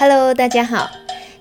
[0.00, 0.88] Hello，大家好。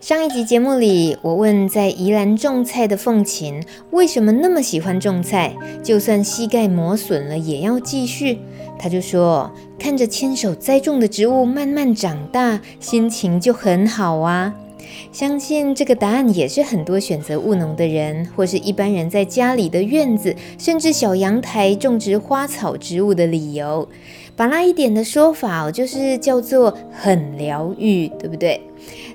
[0.01, 8.39] 上一集节目里，我问在宜兰种菜的凤琴，为什么那么喜欢种菜，就算膝盖磨损了也要继续。
[8.79, 14.55] 他就说，看着亲手栽种的植物慢慢长大，心情就很好啊。
[15.11, 23.87] 相信这个答案也是很多选择务农的人，或是一般人在家里的院子，甚至小阳台种植花草植物的理由。
[24.37, 28.61] 巴拉一点的说法，就是叫做很疗愈，对不对？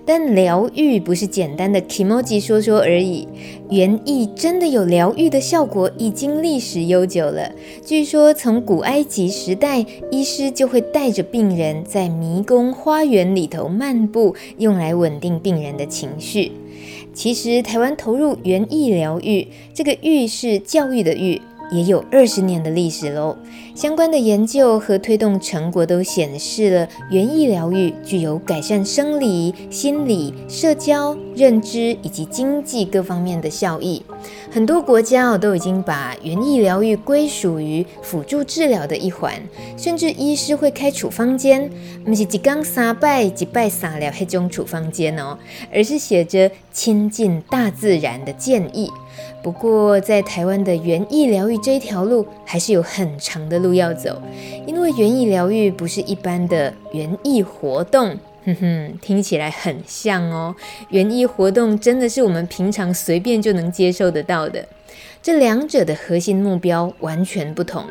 [0.05, 3.29] 但疗愈不是简单的 kimoji 说说而已，
[3.71, 7.53] 园艺真的有疗愈的效果，已经历史悠久了。
[7.87, 16.51] 据说从古埃及时代，医师就会带着病人在迷宫花园里头漫步，用来稳定病人的情绪。
[17.15, 21.41] 其实台湾投入园艺疗愈，这个“愈”是教育的“育”。
[21.73, 23.37] 也有二十年的历史喽。
[23.75, 34.03] 相关的研究和推动成果都显示了园艺疗愈具有改善生理、心理、社交、认知以及经济各方面的效益。
[34.51, 39.33] 很多国家哦都已经把园艺疗愈归属于辅助治疗的一环，
[39.79, 41.71] 甚至医师会开处方箋，
[42.05, 45.39] 不是一天三拜一拜三了那种处方箋哦，
[45.73, 48.91] 而是写着亲近大自然的建议。
[49.43, 54.23] 不过，在台湾的园艺疗愈这一条路还是有很长的路要走，
[54.67, 60.55] 因为园艺疗愈不是一般的园艺活动，哼哼，听起来很像哦。
[60.91, 64.65] 园艺活动真的是我们平常随便就能接受得到的，
[65.21, 67.85] 这两者的核心目标完全不同，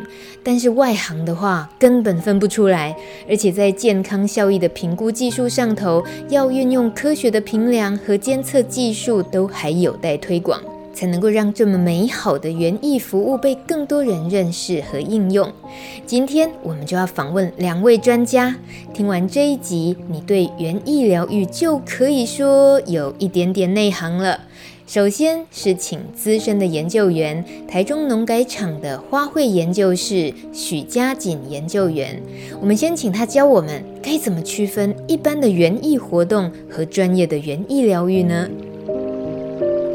[0.46, 2.96] 但是外行的话根本分不出来，
[3.28, 10.62] 而且在健康效益的评估技术上头，要运用科学的评量和监测技术，都还有待推广。
[10.94, 15.52] 才能够让这么美好的园艺服务被更多人认识和应用。
[16.06, 18.56] 今天我们就要访问两位专家。
[18.94, 24.42] 听完这一集，你对园艺疗愈就可以说有一点点内行了。
[24.88, 32.22] 首先是请资深的研究员，台中农改场的花卉研究室许佳锦研究员。
[32.60, 38.50] 我们先请他教我们该怎么区分一般的园艺活动和专业的园艺疗愈呢？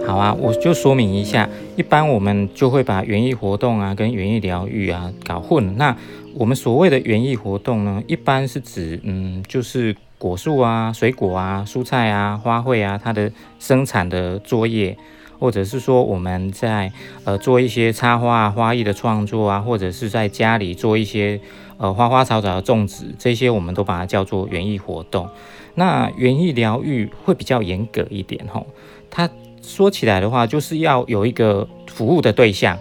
[0.07, 5.77] 好啊，我就说明一下，一般我们就会把园艺活动啊跟园艺疗愈啊搞混。
[5.77, 5.97] 那
[6.35, 14.97] 我们所谓的园艺活动呢，一般是指嗯，就是果树啊、水果啊、蔬菜啊、花卉啊，它的生产的作业，
[15.41, 16.93] 或者是说我们在
[17.25, 21.41] 呃做一些插花啊、花艺的创作啊，或者是在家里做一些
[21.79, 25.29] 呃花花草草的种植，这些我们都把它叫做园艺活动。
[25.75, 28.69] 那园艺疗愈会比较严格一点吼，
[29.11, 29.29] 它。
[29.67, 32.79] 说起来的话，就是要有一个服务的对象，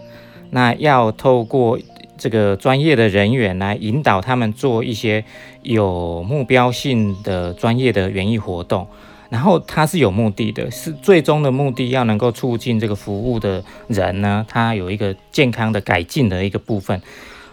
[0.51, 1.79] 那要透过
[2.16, 5.25] 这个专业的人员来引导他们做一些
[5.63, 8.88] 有目标性的专业的园艺活动，
[9.29, 17.02] 然后它是有目的的，是最终的目的要能够促进这个服务的人呢，他有一个健康的改进的一个部分。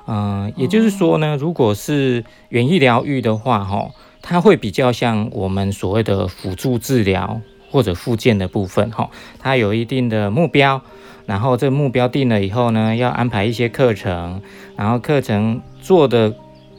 [0.07, 7.41] 嗯、呃，也就是说呢，如果是园艺疗愈的话，哈，它会比较像我们所谓的辅助治疗。
[7.73, 9.09] 或者附件的部分，哈，
[9.41, 10.81] 它有一定的目标，
[11.27, 14.43] 然后这目标定了以后呢，要安排一些课程，
[14.77, 16.33] 然后课程做的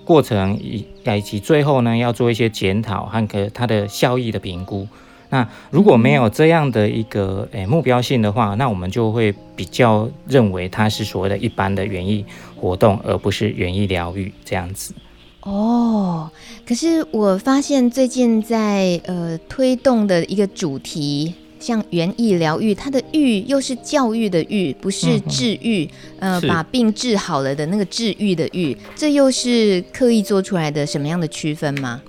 [0.05, 4.87] 过程以以及最后呢，要做一些检讨和个它的效益的评估。
[5.29, 12.23] 那如果没有这样的一个诶目标性的话，那我们就会比较认为它是所谓的一般的园艺
[12.55, 14.93] 活动，而不是园艺疗愈这样子。
[15.41, 16.29] 哦，
[16.65, 25.87] 可是我发现最近在呃推动的一个主题，像园艺疗愈，它的“愈”又是教育的“育”，不是治愈，
[26.19, 32.01] 嗯、呃，把病治好了的那个治愈的“愈”，这又是刻意做出来的什么样的区分吗？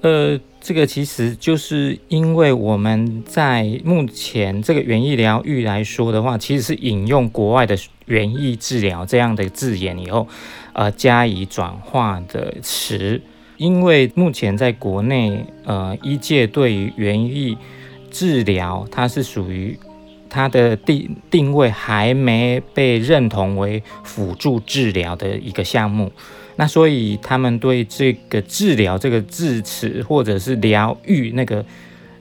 [0.00, 10.26] 呃，这个其实就是因为我们在目前这个园艺疗愈来说的话，其实是引用国外的园艺治疗这样的字眼以后。
[10.72, 13.20] 呃，加以转化的词，
[13.60, 17.58] 因为目前在国内，呃，医界对于园艺
[18.10, 19.78] 治疗，它是属于
[20.30, 26.10] 它的定定位还没被认同为辅助治疗的一个项目。
[26.56, 31.62] 那所以他们对这个治疗这个字词，或者是疗愈那个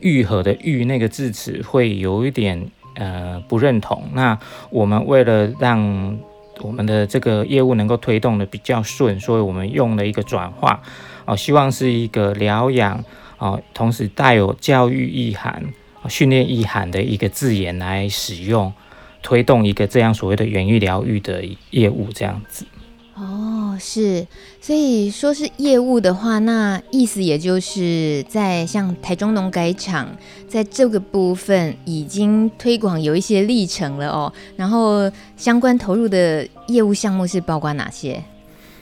[0.02, 4.04] 愈合的愈那个字词，会有一点呃不认同。
[4.14, 4.38] 那
[4.72, 6.20] 我们为了让
[6.60, 10.82] 我们的这个业务能够推动的比较顺，所以我们用了一个转化
[11.30, 13.04] 哦，希望是一个疗养
[13.38, 15.64] 哦，同时带有教育意涵、
[16.10, 18.74] 训练意涵的一个字眼来使用，
[19.22, 22.66] 推动一个这样所谓的园艺疗愈的业务，这样子。
[23.14, 24.26] 哦，是，
[24.60, 30.10] 所以说是业务的话，那意思也就是在像台中农改场，
[30.48, 34.34] 在这个部分已经推广有一些历程了哦。
[34.56, 38.24] 然后相关投入的业务项目是包括哪些？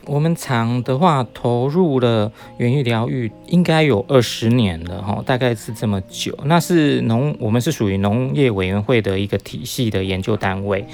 [0.08, 6.38] 我们厂的话投入了园艺疗愈，应该有二十年了哈，大概是这么久。
[6.46, 10.86] 那是农，我们是属于农业委员会的一个体系的研究单位。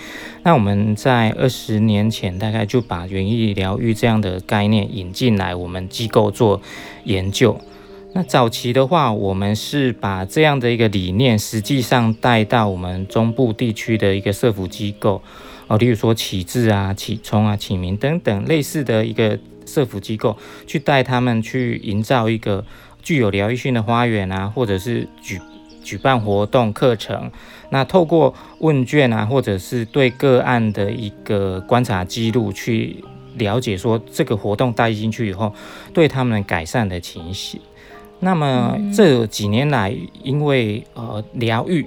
[0.41, 6.59] 那我们在二十年前，大概就把园艺疗愈这样的概念引进来，我们机构做
[7.03, 7.59] 研究。
[8.15, 15.21] 那早期的话，我们是把这样的一个理念，实际上带到我们中部地区的一个社福机构。
[15.67, 20.37] 哦，例如说启智啊、启聪啊、启明等等类似的一个社福机构，
[20.67, 22.65] 去带他们去营造一个
[23.01, 25.39] 具有疗愈性的花园啊，或者是举
[25.83, 27.31] 举办活动课程。
[27.69, 33.03] 那透过问卷啊，或者是对个案的一个观察记录，去
[33.37, 35.53] 了解说这个活动带进去以后，
[35.93, 37.59] 对他们改善的情形。
[38.19, 41.85] 那么这几年来，因为呃疗愈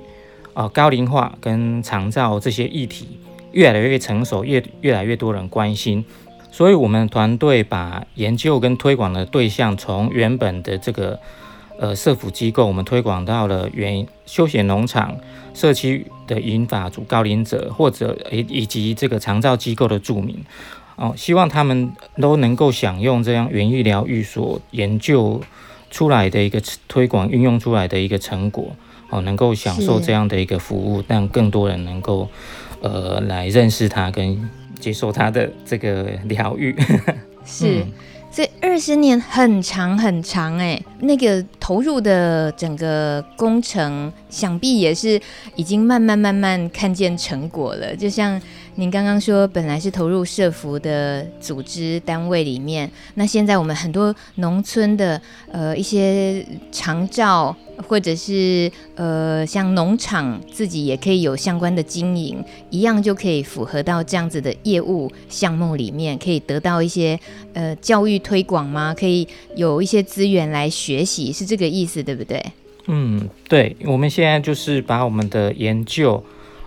[0.54, 3.20] 呃高龄化跟长照这些议题。
[3.56, 6.04] 越来越成熟，越越来越多人关心，
[6.52, 11.18] 所以我们团队把研究跟推广的对象从原本的这个
[11.78, 15.16] 呃社福机构，我们推广到了原休闲农场、
[15.54, 20.36] 社区的银发族高龄者，或者以以及这个长照机构的住民
[20.96, 25.40] 哦，希望他们都能够享用这样园艺疗愈所研究
[25.90, 28.76] 出来的一个推广运用出来的一个成果
[29.08, 32.28] 哦，能够享受这样的一个服务，让更多人能够。
[32.80, 36.74] 呃，来认识他跟接受他的这个疗愈，
[37.44, 37.84] 是，
[38.30, 45.20] 所以二十年很长很长哎，那个投入的整个工程，想必也是
[45.54, 48.40] 已经慢慢慢慢看见成果了，就像。
[48.78, 55.20] 您刚刚说，本来是投入社福的组织单位里面，那现在我们很多农村的
[55.50, 57.56] 呃一些长照，
[57.88, 67.18] 或者是呃像农场自己也可以有相关的经营，一样就可以符合到这样子的业务项目里面，可以得到一些
[67.54, 68.94] 呃教育推广吗？
[68.94, 72.44] 可以有一些资源来学习，是这个意思对不对？
[72.88, 76.22] 嗯，对，我们现在就是把我们的研究。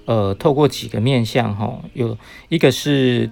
[0.09, 2.17] 呃，透过几个面向哈，有
[2.47, 3.29] 一个是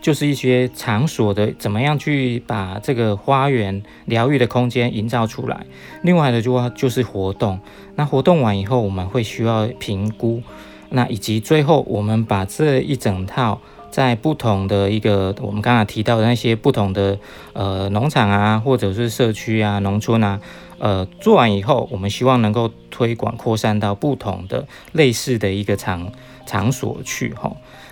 [0.00, 5.66] 就是一些场所的怎么样去把这个花园疗愈的空间营造出来，
[6.00, 7.60] 另外的就就是活动，
[7.96, 10.42] 那活动完以后我们会需要评估，
[10.88, 13.60] 那以及最后我们把这一整套
[13.90, 17.18] 在不同的一个我们刚才提到的那些不同的
[17.52, 20.40] 呃农场啊，或者是社区啊、农村啊。
[20.84, 26.12] 呃，做完以后，我们希望能够推广扩散到不同的类似的一个场
[26.44, 27.50] 场所去哈。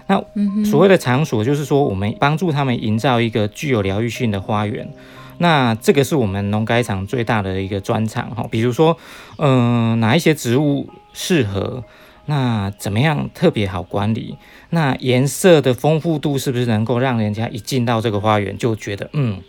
[0.09, 0.23] 那
[0.63, 4.93] 所谓的场所，就是说我们帮助他们营造一个具有疗愈性的花园。
[5.39, 8.47] 那这个是我们农改场最大的一个专长哈。
[8.51, 8.99] 比如说，
[9.39, 11.83] 嗯、呃，哪一些植物适合？
[12.27, 14.37] 那怎么样特别好管理？
[14.69, 19.41] 那颜色的丰富度是不是能够让人家一进到这个花园就觉得嗯？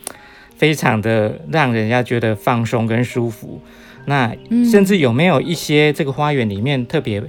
[0.63, 3.59] 非常的让人家觉得放松跟舒服，
[4.05, 4.33] 那
[4.71, 7.21] 甚至有没有一些这个花园里面特别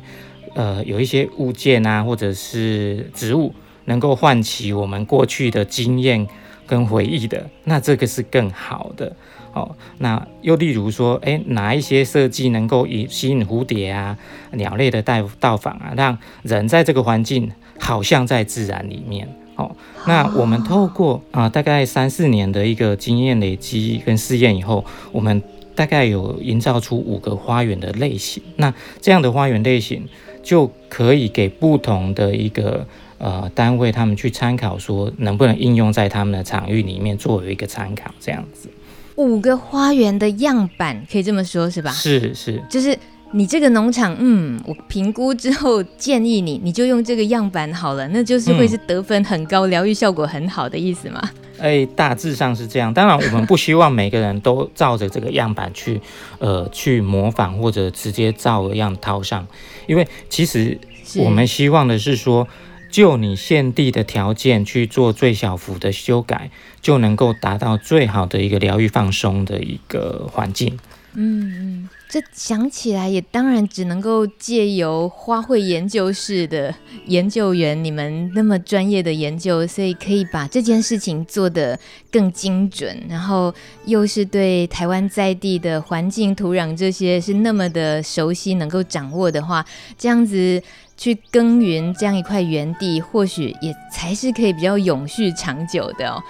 [0.55, 3.53] 呃有一些物件啊，或者是植物
[3.87, 6.29] 能够唤起我们过去的经验
[6.64, 9.17] 跟回忆的，那这个是更好的
[9.53, 9.75] 哦。
[9.99, 14.17] 那又例如说，诶，哪一些设计能够以吸引蝴蝶啊、
[14.53, 17.50] 鸟类的到到访啊，让人在这个环境
[17.81, 19.26] 好像在自然里面。
[19.54, 25.40] 好，那我们透过啊、呃、大概三四年的一个经验累积跟试验以后，我们
[25.75, 28.42] 大概有营造出五个花园的类型。
[28.56, 30.06] 那这样的花园类型
[30.42, 32.84] 就可以给不同的一个
[33.18, 38.68] 呃单位他们去参考，说能不能应用在他们的场域里面作为一个参考，这样子。
[39.16, 41.92] 五个花园的样板可以这么说，是吧？
[41.92, 42.99] 是是，就是。
[43.37, 51.21] 你这个农场，嗯，我评估之后建议你，你就用这个样板好了，那就是会是得分很高、疗、嗯、愈效果很好的意思吗？
[51.59, 52.95] 哎、欸，大致上是这样。
[52.95, 56.00] 当然，我们不希望每个人都照着这个样板去，
[56.38, 59.45] 呃，去模仿或者直接照样套上，
[59.88, 60.79] 因为其实
[61.17, 62.47] 我们希望的是说，
[62.88, 70.79] 就你现地的条件去做最小幅的修改，就能够达到最好的一个疗愈放松的一个环境。
[71.14, 71.88] 嗯嗯。
[72.08, 76.73] 这想起来也当然只能够借由花卉研究室的
[77.06, 81.76] 研究员，你们那么专业的研究，所以可以把这件事情做得
[82.12, 83.52] 更精准，然后
[83.87, 89.64] 又是对台湾在地的环境、土壤这些是那么的熟悉，能够掌握的话，
[89.99, 90.62] 这样子
[90.96, 96.23] 去耕耘这样一块园地，或许也才是可以比较永续长久的哦。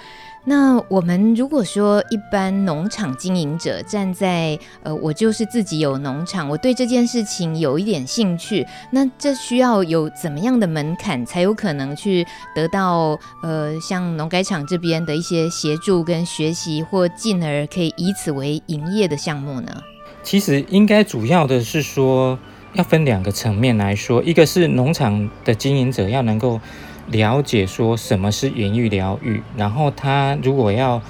[0.47, 19.83] 那我们如果说一般农场经营者站在呃，我就是自己有农场，我对这件事情有一点兴趣，那这需要有怎么样的门槛才有可能去得到呃，像农改场这边的一些协助跟学习，或进而可以以此为营业的项目呢？
[20.23, 22.39] 其实应该主要的是说，
[22.75, 26.61] 要分两个层面来说，一个是农场的经营者要能够。
[27.09, 31.03] 了解说什么是园艺疗愈，然后他如果要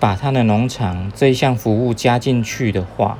[0.00, 3.18] 把他的农场这一项服务加进去的话，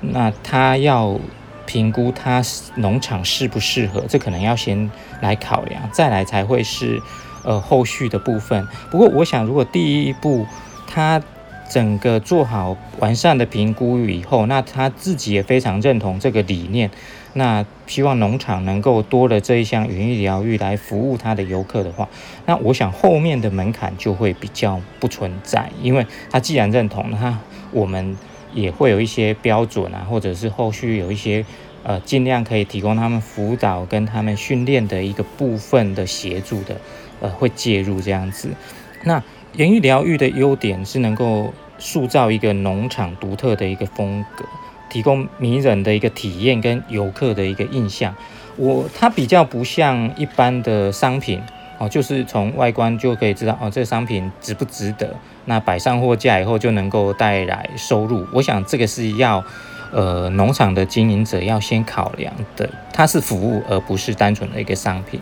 [0.00, 1.18] 那他要
[1.66, 2.42] 评估他
[2.76, 7.00] 农场适不适合，这可能要先来考量，再来才会是
[7.44, 8.66] 呃后续的部分。
[8.90, 10.46] 不过我想，如果第一步
[10.86, 11.22] 他
[11.70, 16.90] 整个做好完善的评估以后，那他自己也非常认同这个理念。
[17.34, 22.08] 那希望农场能够多了这一项园艺疗愈来服务他的游客的话，
[22.46, 27.38] 那我想后面的门槛就会比较不存在，因为他既然认同，那
[27.70, 28.16] 我们
[28.52, 31.44] 也会有一些标准啊，或者是后续有一些
[31.82, 36.76] 呃尽量可以提供他们辅导跟他们训练的一个部分的协助的，
[37.20, 38.50] 呃会介入这样子。
[39.04, 39.22] 那
[39.56, 44.44] 园艺疗愈的优点是能够塑造一个农场独特的一个风格。
[44.92, 48.14] 提供迷人的一个体验跟游客的一个印象，
[48.56, 51.40] 我它比较不像一般的商品
[51.78, 55.16] 哦，就是从外观就可以知道哦，这个商品值不值得？
[55.46, 58.26] 那摆上货架以后就能够带来收入。
[58.34, 59.42] 我想这个是要
[59.92, 65.18] 呃农场的经营者要先考量的，它是服务而不是单纯的一个商品，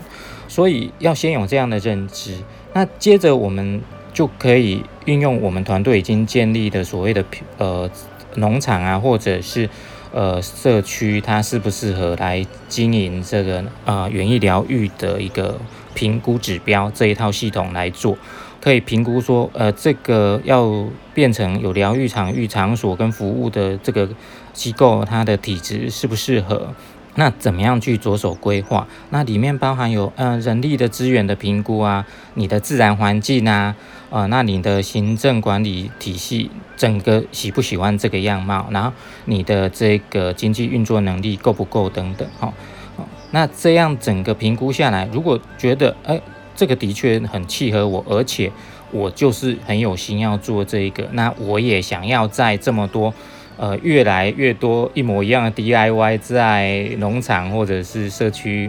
[0.49, 2.35] 所以要先有这样的认知。
[2.73, 3.81] 那接着我们
[4.13, 7.25] 就可以运用我们团队已经建立的所谓的
[7.59, 7.89] 呃。
[8.37, 9.69] 农场啊，或者是
[10.13, 15.59] 呃社区，它适不适合来经营这个啊园艺疗愈的一个
[15.95, 18.17] 评估指标这一套系统来做，
[18.61, 24.09] 可以评估说呃这个要变成有疗愈场域场所跟服务的这个
[24.53, 26.75] 机构，它的体质适不适合？
[27.17, 28.87] 那怎么样去着手规划？
[29.11, 33.75] 那里面包含有呃人力的资源的评估啊，你的自然环境啊。
[34.11, 38.67] 啊、那你的行政管理体系整个喜不喜欢这个样貌？
[38.73, 38.93] 然后
[39.27, 42.53] 你的这个经济运作能力够不够等等，哈、
[42.97, 46.21] 哦，那这样整个评估下来，如果觉得哎，
[46.57, 48.51] 这个的确很契合我，而且
[48.91, 53.15] 我就是很有心要做这一个，那我也想要在这么多
[53.57, 58.69] 呃越来越多一模一样的 DIY 在农场或者是社区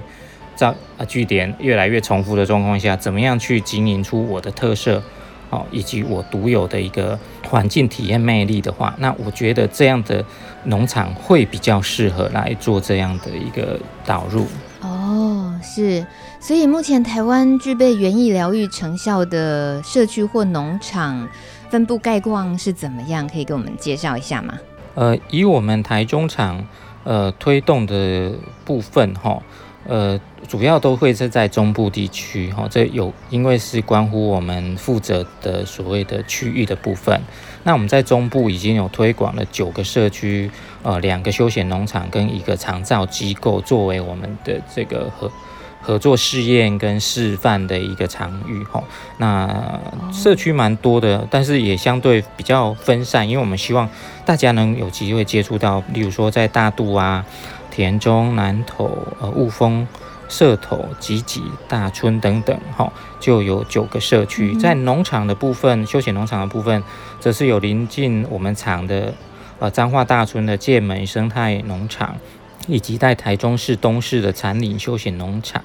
[0.55, 5.01] 造啊据点越来越重复的状况下，怎么样去经营出我的特色？
[5.51, 10.23] 哦，以及我独有的一个环境体验魅力的话，那我觉得这样的
[10.63, 14.47] 农场会比较适合来做这样的一个导入。
[14.79, 16.07] 哦，是，
[16.39, 21.27] 所以目前台湾具备园艺疗愈成效的社区或农场
[21.69, 23.27] 分布概况是怎么样？
[23.27, 24.57] 可以给我们介绍一下吗？
[24.95, 26.65] 呃，以我们台中场
[27.03, 28.31] 呃推动的
[28.63, 29.43] 部分，哈、哦。
[29.87, 37.19] 呃，主要都会是在中部地区，哈，这有因为是关乎我们负责的所谓的区域的部分。
[37.63, 40.51] 那我们在中部已经有推广了九个社区，
[40.83, 45.31] 呃，两个休闲农场跟一个长照机构作为我们的这个合
[45.81, 48.83] 合作试验跟示范的一个场域，哈。
[49.17, 49.79] 那
[50.13, 53.89] 社区蛮多的，但是也相对比较分散，因为我们希望
[54.25, 57.25] 大家能有机会接触到，例如说在大肚啊。
[57.71, 59.87] 田中、南投、呃雾峰、
[60.29, 64.55] 社头、集集、大村等等，哈，就有九个社区。
[64.57, 66.83] 在农场的部分，休闲农场的部分，
[67.19, 69.13] 则是有临近我们厂的
[69.59, 72.17] 呃彰化大村的界门生态农场，
[72.67, 75.63] 以及在台中市东市的禅岭休闲农场。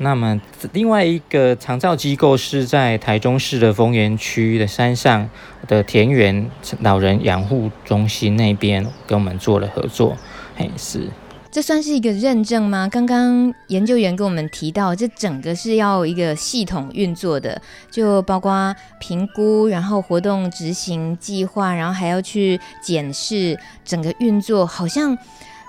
[0.00, 0.40] 那么
[0.72, 5.28] 另外一个长照机构是在台中市的丰原区的山上
[5.66, 10.16] 的田园老人养护中心那边，跟我们做了合作。
[10.58, 11.08] 哎，是，
[11.52, 12.88] 这算是一个认证吗？
[12.90, 17.62] 刚刚研究员跟我们提到，这整个是要一个系统运作的，
[17.92, 25.16] 就包括评估，然后活动执行计划，然后还要去检视整个运作，好像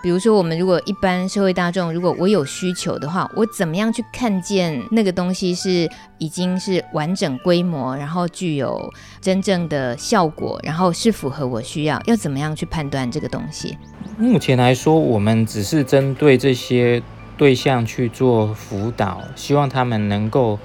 [0.01, 8.89] 比如说，我们如果一般社会大众，如果我有需求的话，我怎么样去看见那个东西是已经是完整规模，然后具有
[9.19, 12.01] 真正的效果，然后是符合我需要？
[12.05, 13.77] 要怎么样去判断这个东西？
[14.17, 17.01] 目前来说，我们只是针对这些
[17.37, 20.57] 对象去做辅导，希望他们能够。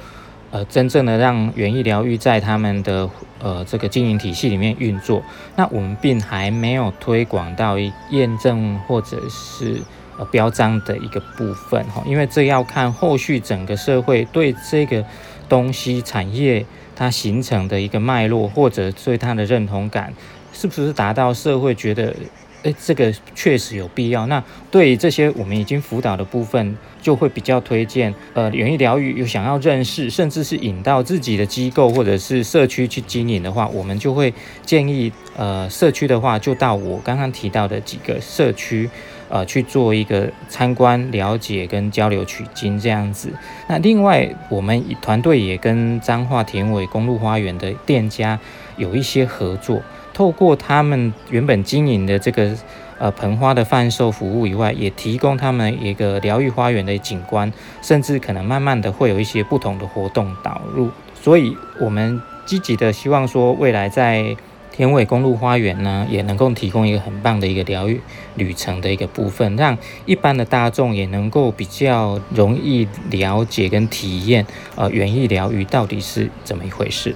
[0.55, 5.21] 呃，真正的让园艺疗愈在他们的呃这个经营体系里面运作，
[5.57, 7.77] 那我们并还没有推广到
[8.11, 9.83] 验证或者是
[10.17, 15.05] 呃标章的一个部分哈，因为这要看后续整个社会对这个
[15.49, 20.15] 东西产业它形成的一个脉络，或者对它的认同感
[20.53, 22.15] 是不是达到社会觉得。
[22.63, 24.27] 诶，这个确实有必要。
[24.27, 28.13] 那对于这些我们已经辅导的部分，就会比较推荐。
[28.33, 34.33] 呃，园艺疗愈有想要认识，甚至是引到自己的机构或者是社区去经营的话，我们就会
[34.65, 38.89] 建议，呃，社区的话就到我刚刚提到的几个社区，
[39.29, 43.29] 呃，去做一个参观、了解跟交流取经这样子。
[43.69, 48.41] 那另外，我们团队也跟彰化田尾公路花园的店家
[48.79, 49.83] 有一些合作。
[50.15, 52.57] 透过他们原本经营的这个
[52.99, 60.91] 呃盆花的贩售服务以外，也提供他们一个疗愈花园的景观，甚至可能慢慢的会有一些不同的活动导入。
[61.21, 64.37] 所以，我们积极的希望说，未来在
[64.73, 68.01] 田尾公路花园呢，也能够提供一个很棒的一个疗愈
[68.35, 77.15] 旅程的一个部分，让一般的大众也能够比较容易了解跟体验呃园艺疗愈到底是怎么一回事。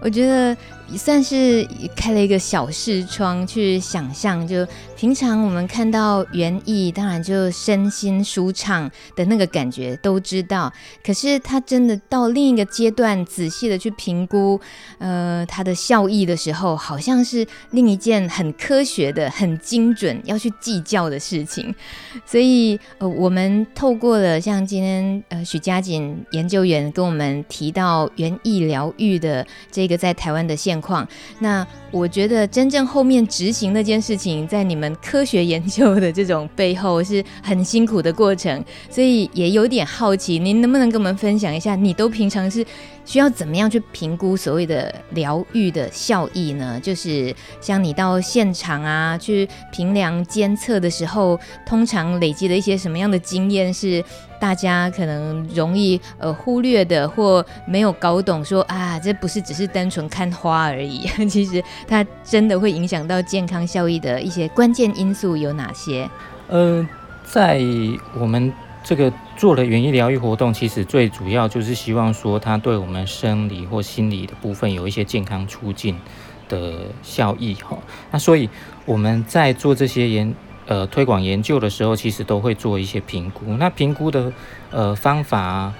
[0.00, 0.56] 我觉得。
[0.90, 4.66] 也算是开了一个小视窗，去想象，就
[4.96, 10.72] 平常我们看到园艺，当然就身心舒畅的那个感觉都知道。
[11.04, 14.60] 可是他真的到另一个阶段，仔细的去评估，
[14.98, 21.74] 呃，它的效益的时候，好像是另一件很科学的、很精准要去计较的事情。
[22.24, 31.06] 所以，呃，我们透过了像今天呃许佳锦研究员跟我们提到园艺疗愈的这个在台湾的现况，
[31.38, 42.64] 那我觉得真正后面执行那件事情，在你们科学研究的这种背后是很辛苦的过程，所以也有点好奇，您能不能跟我们分享一下，你都平常是
[43.08, 46.78] 需要怎么样去评估所谓的疗愈的效益呢？
[46.78, 54.04] 就是像你到现场啊去评量监测的时候，通常累积了一些什么样的经验是？
[54.40, 66.08] 大家可能容易呃忽略的，或没有搞懂说，啊，这不是只是单纯看花而已， 其实它真的会影响到健康效益的一些关键因素有哪些？
[66.46, 66.86] 呃，
[67.24, 67.60] 在
[68.16, 68.52] 我们
[68.88, 75.94] 这个做了园艺疗愈活动，其实最主要就是希望说，它对我们生理或心理的部分有一些健康促进
[76.48, 77.76] 的效益哈。
[78.10, 78.48] 那所以
[78.86, 80.34] 我们在做这些研。
[80.66, 83.56] 呃，推广研究的时候，其实都会做一些评估。
[83.58, 84.30] 那评估的
[84.70, 85.72] 呃方法，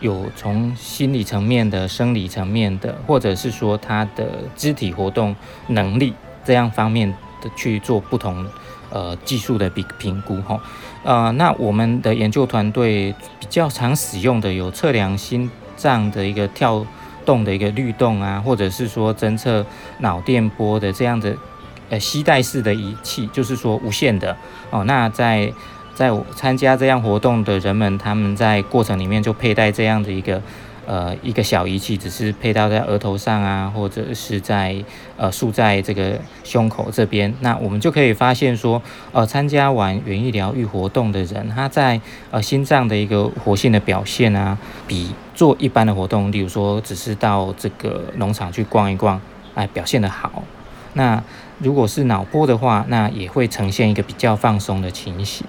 [0.00, 5.36] 有从心理层面的、生理层面的，或者是说他的肢体活动
[5.68, 8.44] 能力这样方面的去做不同
[8.90, 10.60] 呃技术的比评估哈。
[11.04, 16.86] 呃，那我们的研究团队比较常使用的有测量心脏的一个跳
[17.24, 19.64] 动的一个律动啊，或者是说侦测
[19.98, 21.36] 脑电波的这样的。
[21.90, 24.34] 呃，吸带式的仪器，就是说无线的
[24.70, 24.82] 哦。
[24.84, 25.52] 那在
[25.94, 30.40] 在参加这样活动的人们，他们在过程里面就佩戴这样的一个
[30.86, 34.76] 呃一个小仪器，只是佩戴在额头上啊，或者是在
[35.16, 37.32] 呃竖在这个胸口这边。
[37.40, 38.80] 那我们就可以发现说，
[39.12, 49.20] 呃，参加完园艺疗愈活动的人，他在呃心脏的一个活性的表现啊，比做一般的活动，例如说只是到这个农场去逛一逛，
[49.54, 50.42] 哎，表现得好。
[50.94, 51.22] 那
[51.58, 55.46] 如果是脑波的话，那也会呈现一个比较放松的情形。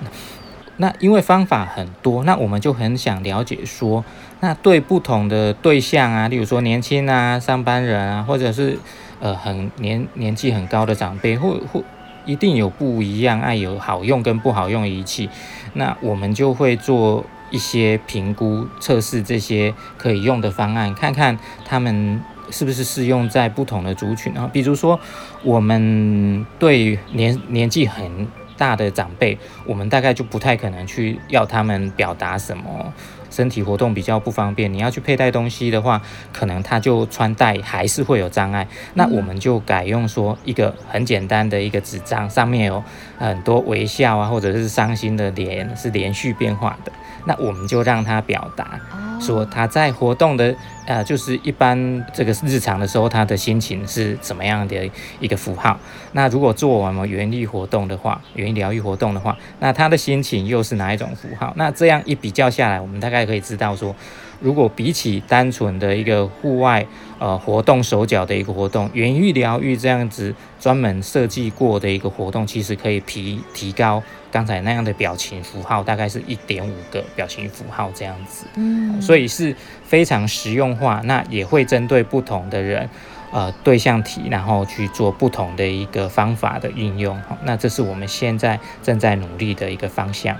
[0.77, 4.03] 那因为方法很多，那我们就很想了解说，
[4.39, 8.77] 那对不同的对象啊，例如说年轻啊、上班人啊，或者是
[9.19, 11.83] 呃很年年纪很高的长辈，或或
[12.25, 15.29] 一定有不一样，爱有好用跟不好用的仪器。
[15.73, 22.21] 那我们就会做一些评估测试这些可以用的方案，看看他们。
[22.51, 24.47] 是不是适用在不同的族群啊？
[24.51, 24.99] 比如说，
[25.43, 32.93] 我们对年年纪很大的长辈，我们大概就不太可能去要他们表达什么
[33.33, 35.99] 身体活动比较不方便，你要去佩戴东西的话，
[36.31, 38.67] 可能他就穿戴还是会有障碍。
[38.93, 42.83] 那我们就改用说一个很简单的一个纸张，上面有
[43.17, 46.91] 很多微笑啊，或者是伤心的脸是连续变化的。
[47.25, 48.77] 那我们就让他表达，
[49.19, 50.53] 说他在活动的
[50.85, 54.89] 呃，就是一般这个日常的时候，他的心情是怎么样的
[55.21, 55.79] 一个符号。
[56.11, 61.53] 那如果做完了园艺活动的话，园艺疗愈活动的话，那他的心情又是哪一种符号？
[61.55, 63.95] 那这样一比较下来，我们大概可以知道说，
[64.39, 66.85] 如果比起单纯的一个户外
[67.19, 74.01] 呃活动手脚的一个活动，园艺疗愈这样子专门设计过的一个活动，其实可以提提高。
[74.31, 79.55] 刚才那样的表情符号大概是一点五个表情符号这样子，嗯，所以是
[79.85, 81.01] 非常实用化。
[81.05, 82.89] 那也会针对不同的人，
[83.31, 87.21] 呃，对象体，然后去做不同的一个方法的运用。
[87.43, 90.35] 那这是我们现在正在努力的一个方向。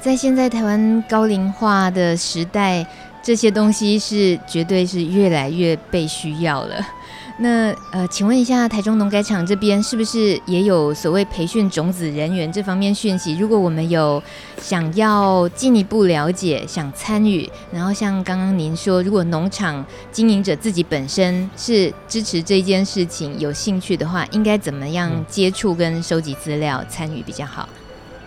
[0.00, 2.86] 在现在台湾高龄化的时代，
[3.22, 6.76] 这些东西是绝对是越来越被需要了。
[7.38, 13.36] 那呃，请问一下，台中农改场这边是不是也有所谓培训种子人员这方面讯息？
[13.36, 14.22] 如果我们有
[14.58, 27.68] 想要进一步了解、想参与，然后像刚刚您说，如果农场经营者自己本身是支持这件事情、有兴趣的话，应该怎么样接触跟收集资料、参与比较好？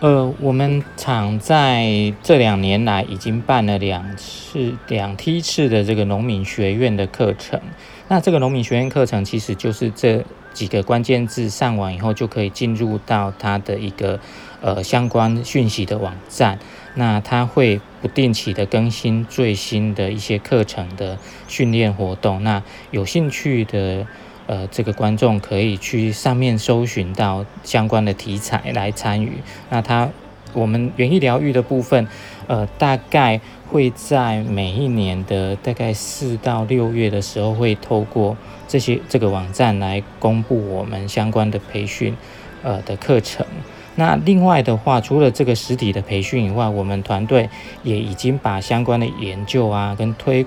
[0.00, 7.60] 呃，我们厂在这两年来已经办了两次、两梯次的这个农民学院的课程。
[8.08, 14.18] 那这个农民学院课程其实就是这几个关键字上网以后，就可以进入到它的一个
[14.62, 16.58] 呃相关讯息的网站。
[16.94, 22.42] 那它会不定期的更新最新的一些课程的训练活动。
[22.42, 24.06] 那有兴趣的
[24.46, 29.32] 呃这个观众可以去上面搜寻到相关的题材来参与。
[29.68, 30.08] 那它
[30.52, 32.06] 我们园艺疗愈的部分，
[32.46, 33.40] 呃大概。
[33.70, 42.16] 会在每一年的大概四到六月的时候，会透过这些这个网站来公布我们相关的培训，
[42.64, 43.46] 呃的课程。
[43.94, 47.48] 那另外的话，除了这个实体的培训以外，我们团队
[47.84, 50.44] 也已经把相关的研究啊，跟推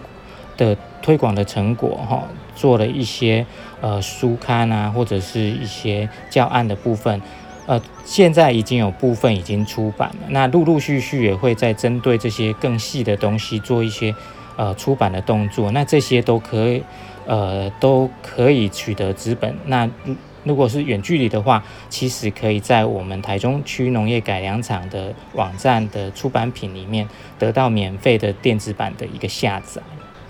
[0.58, 2.24] 的推广的成果哈、
[2.58, 3.46] 做了一些
[3.84, 7.22] 呃书刊啊，或者是一些教案的部分。
[7.66, 14.14] 呃，现在已经有部分已经出版了，那陆陆续续也会再针对这些更细的东西做一些
[14.58, 16.84] 呃出版的动作，那这些都可以
[17.26, 19.56] 呃都可以取得纸本。
[19.66, 19.90] 那
[20.44, 27.08] 如果是远距离的话，其实可以在我们台中区农业改良场的网站的出版品里面
[27.40, 29.82] 得到免费的电子版的一个下载。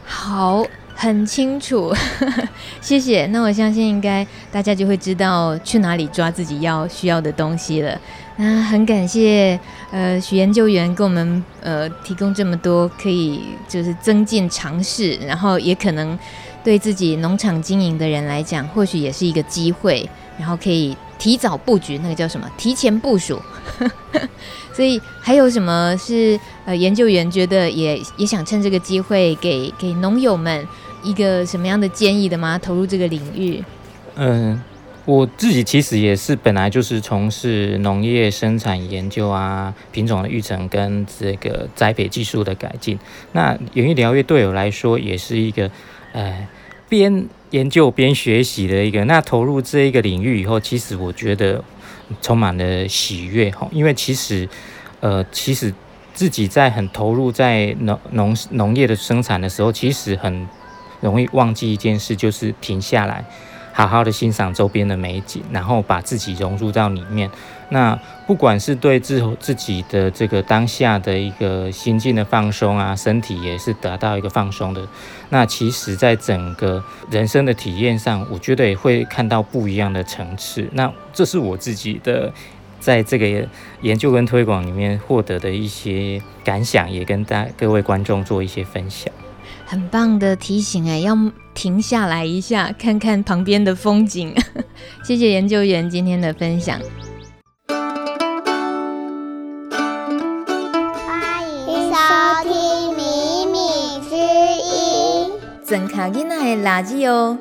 [0.05, 0.63] 好。
[0.95, 1.93] 很清楚，
[2.79, 3.25] 谢谢。
[3.27, 7.99] 那我相信应该大家就会知道去哪里抓自己要需要的东西了。
[8.37, 9.59] 那很感谢
[9.91, 16.17] 呃许研究员给我们呃提供这么多可以就是增进尝试，然后也可能
[16.63, 22.49] 对自己农场经营的人来讲，或许也是一个机会，然后可以提早布局，那个叫什么？
[22.57, 23.39] 提前部署。
[24.73, 30.67] 所以还有什么是呃研究员觉得也也想趁这个机会给给农友们
[31.03, 32.57] 一个什么样的建议的吗？
[32.57, 33.63] 投入这个领域？
[34.15, 34.61] 嗯，
[35.05, 42.97] 我自己其实也是本来就是从事农业生产研究啊，品种的育成跟这个栽培技术的改进。
[43.33, 45.69] 那园艺疗愈对我来说也是一个
[46.13, 46.47] 呃
[46.87, 49.05] 边研究边学习的一个。
[49.05, 51.63] 那投入这一个领域以后，其实我觉得。
[52.21, 54.47] 充满了喜悦哈，因为其实，
[54.99, 55.73] 呃，其实
[56.13, 60.45] 自己在很投入在农农农业的生产的时候，其实很
[61.03, 63.23] 容易忘记一件事，就是停下来。
[63.75, 67.27] 好好的欣赏周边的美景，然后把自己融入到里面。
[67.69, 74.87] 那不管是对自自己的这个当下的一个心境的放松啊，身体也是得到一个放松的。
[75.29, 80.69] 那其实，在整个人生的体验上，我觉得也会看到不一样的层次。
[80.73, 82.31] 那这是我自己的
[82.79, 83.47] 在这个
[83.81, 89.11] 研究跟推广里面获得的一些感想，也跟大各位观众做一些分享。
[89.73, 91.17] 很棒的提醒哎，要
[91.55, 94.31] 停下来一下，看看旁边的风景。
[95.03, 96.79] 谢谢研究员今天的分享。
[101.07, 101.97] 欢迎收
[102.43, 102.53] 听
[102.95, 103.57] 《米米
[104.07, 105.31] 之音》，
[105.67, 107.35] 整卡囡仔的垃圾哦。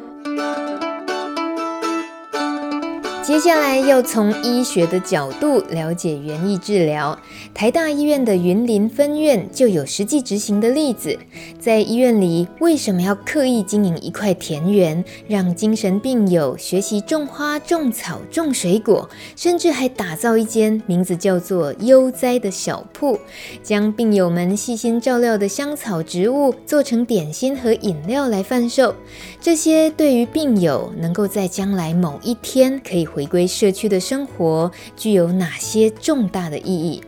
[3.22, 7.16] 接下来要从医学的角度了解园艺治疗。
[7.54, 11.16] 台大医院的云林分院就有实际执行的例子。
[11.60, 23.16] 在医院里，为什么要刻意经营一块田园，让精神病友学习种花、种草、种水果，甚至还打造一间名字叫做“悠哉”的小铺，
[23.62, 28.92] 将病友们细心照料的香草植物做成点心和饮料来贩售。
[29.40, 37.02] 这些对于病友能够在将来某一天可以回归社区的生活，具有哪些重大的意义？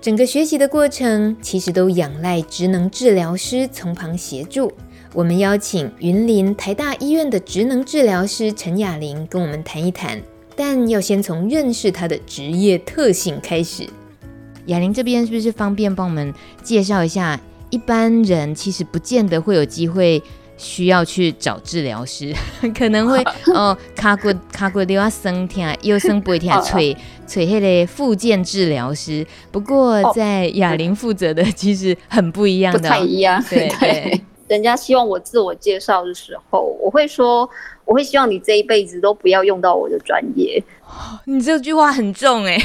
[0.00, 4.70] 整个学习的过程其实都仰赖职能治疗师从旁协助。
[5.14, 10.20] 我们邀请云林台大医院的职能治疗师陈雅玲跟我们谈一谈，
[10.56, 13.88] 但要先从认识她的职业特性开始。
[14.66, 17.40] 雅玲这边是不是方便帮我们介绍一下？
[17.70, 20.22] 一般人其实不见得会有机会。
[20.56, 22.34] 需要去找治疗师，
[22.76, 23.22] 可能会
[23.54, 29.26] 哦，卡骨卡骨的话生疼，又生不会疼，锤锤黑的复健治疗师。
[29.50, 33.42] 不过在哑铃负责的其实很不一样的，不太一样。
[33.50, 33.68] 对。
[33.80, 37.48] 对，人家希望我自我介绍的时候，我会说，
[37.84, 40.62] 我会希望你这一辈子都不要用到我的专业。
[41.26, 42.56] 你这句话很重哎，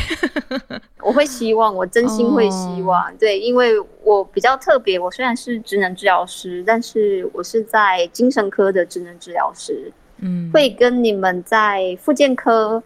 [1.02, 12.82] 我会希望，我真心会希望，哦、对，因为我比较特别，我虽然是职能治疗师，但是我是在精神科的职能治疗师，嗯，会跟你们在复健科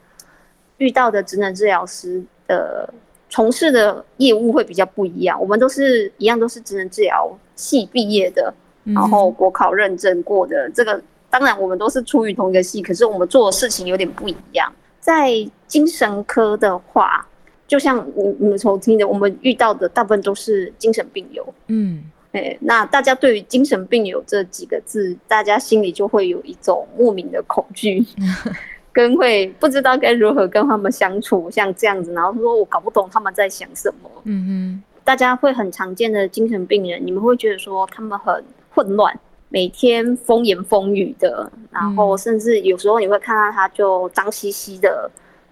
[0.77, 2.91] 遇到的职能治疗师的
[3.29, 5.39] 从事的业务会比较不一样。
[5.41, 10.69] 我们都是一样，都是职能治疗系毕业的，然后国考认证过的。
[10.69, 11.01] 这个
[11.33, 14.71] 当然我们都是出于同一个系，可是我们做的事情有点不一样。
[14.99, 15.31] 在
[15.65, 17.27] 精神科的话，
[17.67, 21.43] 就像你你们从听的，我们遇到的大部分都是精神病友。
[21.69, 28.05] 嗯，哎、欸，那大家对于精神病友这几个字，大家心里就会有一种莫名的恐惧，
[28.93, 34.09] 跟会不知道该如何跟他们相处，像这样子，然后说我搞不懂他们在想什么。
[34.25, 39.19] 嗯嗯，大家会很常见的精神病人，你们会觉得说他们很混乱。
[39.53, 45.07] 每天风言风语的，然后甚至有时候你会看到他就脏兮兮的、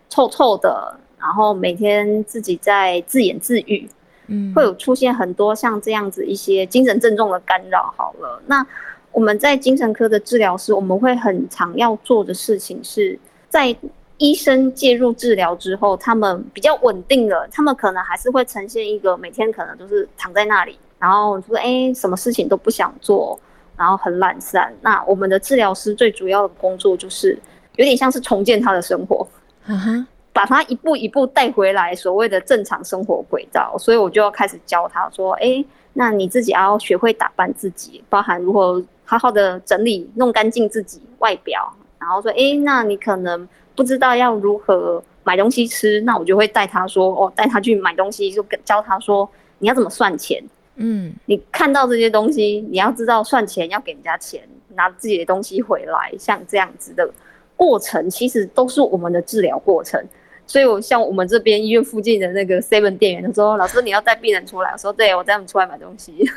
[0.09, 3.87] 臭臭的，然后每天自己在自言自语，
[4.25, 7.93] 嗯，会有出现很多像这样子一些精神症状的干扰。
[7.95, 8.65] 好了，那
[9.11, 13.75] 我们在精神科的治疗师，我们会很常要做的事情是在
[14.17, 23.39] 医生介入治疗之后，他们比较稳定了，他们可能还是会呈现一个每天可能都是躺在那里，然后说哎，什么事情都不想做。
[23.81, 27.35] 然后很懒散，那我们的治疗师最主要的工作就是
[27.77, 29.27] 有点像是重建他的生活，
[29.65, 33.75] 嗯哼，把他一步一步带回来所谓的正常生活轨道。
[33.79, 41.73] 所以我就要开始教他说：“哎，那你自己要学会打扮自己，包含如何好好的整理、弄干净自己外表。
[41.97, 50.39] 然后说：哎，那你可能不知道要如何买东西吃，那我就会带他说：哦，带他去买东西，就教他说你要怎么算钱。”
[50.75, 54.41] 嗯，你看到这些东西，你要知道算钱要给人家钱，
[54.75, 57.09] 拿自己的东西回来，像这样子的
[57.55, 60.03] 过程，其实都是我们的治疗过程。
[60.47, 66.29] 所以，我像我们这边医院附近的那个 Seven 店员，他说：“老师，你要带病人出来。”我说：“对，我带他们出来买东西。”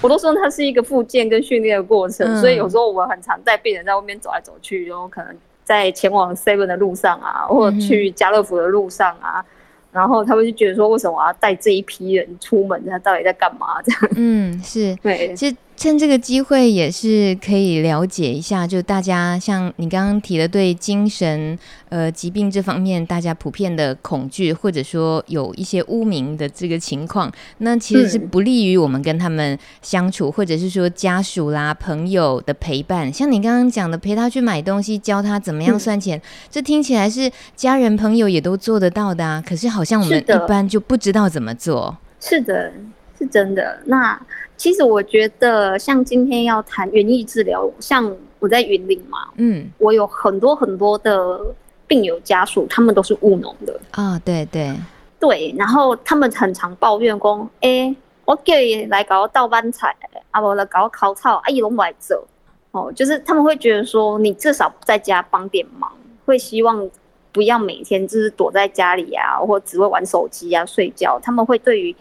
[0.00, 2.40] 我都说它是一个复健跟训练的过程。
[2.40, 9.44] 所以有时候我很常带病人在外面走来走去，然后可能在前往 Seven 的路上啊，或者去家乐福的路上啊。
[9.92, 12.84] 然后他们就觉得说，为什么我要带这一批人出门？
[12.86, 13.80] 他到底在干嘛？
[13.82, 15.56] 这样，嗯，是对，其实。
[15.78, 21.56] 趁这个机会也是可以了解一下，就大家像你刚刚提的，对精神
[21.88, 33.12] 呃疾病这方面，大家普遍的恐惧，或者说有一些污名的这个情况，那其实是不利于我们跟他们相处，或者是说家属啦、朋友的陪伴。
[33.12, 39.40] 像你刚刚讲的，陪他去买东西，教他怎么样算钱，这听起来是家人朋友也都做得到的啊。
[39.46, 41.96] 可是好像我们一般就不知道怎么做。
[42.18, 42.72] 是的，
[43.16, 43.78] 是真的。
[43.86, 44.20] 那。
[44.58, 51.40] 其实我觉得，像今天要谈园艺治疗，像我在云林嘛，嗯，我有很多很多的
[51.86, 53.80] 病友家属，他们都是务农的。
[53.92, 54.74] 啊、哦，对对。
[55.20, 59.94] 对，然后他们很常抱怨说，哎、欸，我叫伊来搞我倒班菜，
[60.32, 62.26] 啊，我来搞我烤草，啊，伊拢不来做，
[62.72, 65.88] 哦，就是他们会觉得说，你至少在家帮点忙，
[66.26, 66.90] 会希望
[67.30, 71.94] 不要每天就是躲在家里啊，或只会玩手机啊、睡觉，他们会对于。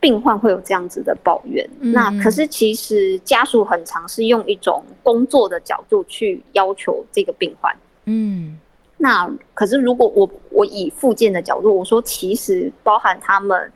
[0.00, 7.74] 病患会有这样子的抱怨，嗯、那可是其实家属很常是用一种工作的角度去要求这个病患。
[8.04, 8.58] 嗯，
[8.96, 13.72] 那可是如果我我以复健的角度，我说其实包含他们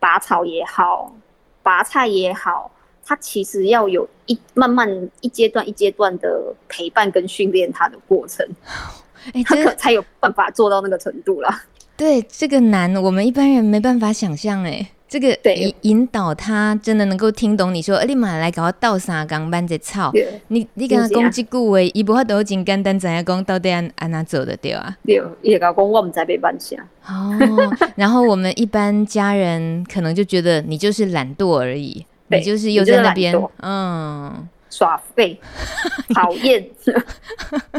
[0.00, 1.14] 拔草也好，
[1.62, 2.70] 拔菜也好，
[3.04, 4.88] 他其实要有一慢慢
[5.20, 8.46] 一阶段一阶段的陪伴跟训练他的过程。
[9.32, 11.62] 哎，他可才有办法做到那个程度啦。
[11.96, 14.64] 对，这个难，我们一般人没办法想象。
[14.64, 20.10] 哎，这个引引导他真的能够听懂你说，欸、你马来给我倒三缸半只草，
[20.48, 24.96] 你你跟他讲几句话，伊不会都真简单，怎样讲到底安安哪做的对啊？
[25.04, 26.76] 对，伊讲我们在被办下。
[27.06, 27.36] 哦，
[27.94, 34.48] 然后我们一般家人可能就觉得你就是懒惰而已，你就是又在那边，嗯。
[34.70, 35.38] 耍废，
[36.16, 36.66] 讨厌，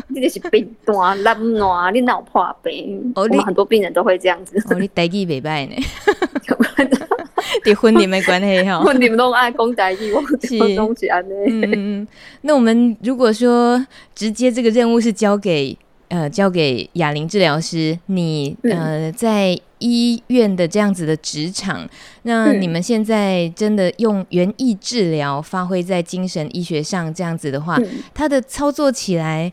[0.10, 3.12] 你 这是病单，懒惰，你脑破病。
[3.16, 4.56] 我们很多病人都会这样子。
[4.70, 5.76] 哦，你台语袂歹呢，
[7.64, 8.80] 对婚礼没关系哈。
[8.86, 10.22] 婚礼都爱讲台语，我
[10.76, 11.32] 东西安尼。
[11.48, 12.08] 嗯，
[12.42, 13.86] 那我们如果说
[14.16, 15.78] 直接这个任务是交给。
[16.10, 21.90] 呃，交给哑铃治疗师，你呃在医院的这样子的职场，
[22.22, 27.80] 那你们现在真的用园艺治疗发挥在精神医学上这样子的话，
[28.14, 29.52] 它的操作起来，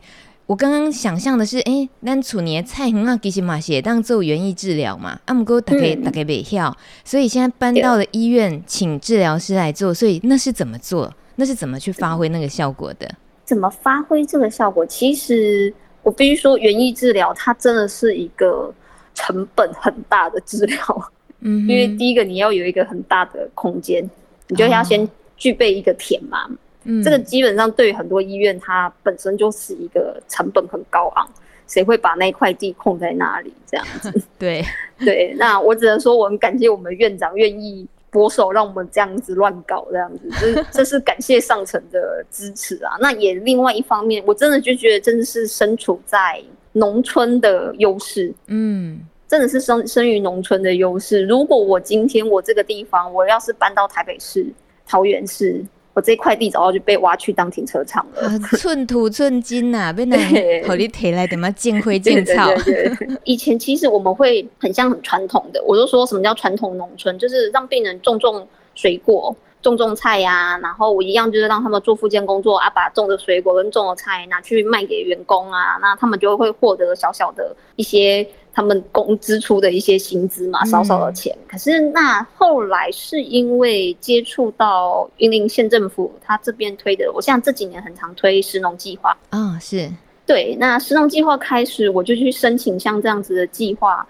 [0.51, 11.09] 我刚刚想象的是，哎，咱厝里的菜园啊，其实嘛是当做园艺治疗嘛，啊，不过大概大概袂晓，所以现在搬到了医院，请治疗师来做，所以那是怎么做？
[11.37, 13.09] 那是怎么去发挥那个效果的？
[13.45, 14.85] 怎么发挥这个效果？
[14.85, 15.73] 其实。
[16.03, 18.73] 我必须说，园艺治疗它真的是一个
[19.13, 21.11] 成本很大的治疗，
[21.41, 24.03] 嗯，因为第一个你要有一个很大的空间，
[24.47, 26.49] 你就要先具备一个田嘛，
[26.83, 31.27] 嗯，这个基本上对于很多医院，它本身就是一个成本很高昂，
[31.67, 34.11] 谁会把那块地空在那里这样子？
[34.39, 34.63] 对
[34.99, 37.87] 对，那我只能说，我很感谢我们院长愿意。
[38.13, 42.97] 拨手让我们这样子乱搞，这样子，这 这是感谢上层的支持啊。
[42.99, 51.23] 那也另外一方面，我真的就觉得真的是身处在农村的优势，嗯，真的是生生于农村的优势。
[51.23, 54.45] 如果我今天我这个地方，我要是搬到台北市、
[54.85, 55.63] 桃园市。
[55.93, 58.27] 我这块地早就被挖去当停车场了。
[58.27, 60.17] 啊、寸土寸金呐、 啊，被那
[60.65, 62.49] 好你提来怎么，见灰见草。
[63.25, 78.27] 以前其实我们会很像很传统的，我就说什么叫传统农村，就是让病人种种水果、种种菜呀、啊，然后我一样就是让他们做附件工作啊，把种的水果跟种的菜拿去卖给员工啊，那他们就会获得小小的一些。
[78.53, 81.33] 他们工支出的一些薪资嘛，少少的钱。
[81.39, 89.89] 嗯、可是那后来是因为接触到云林县政府，他这边推的，我像这几年很常推食农计划啊，是
[90.25, 90.53] 对。
[90.59, 94.05] 那食农计划开始，我就去申请像这样子的计划，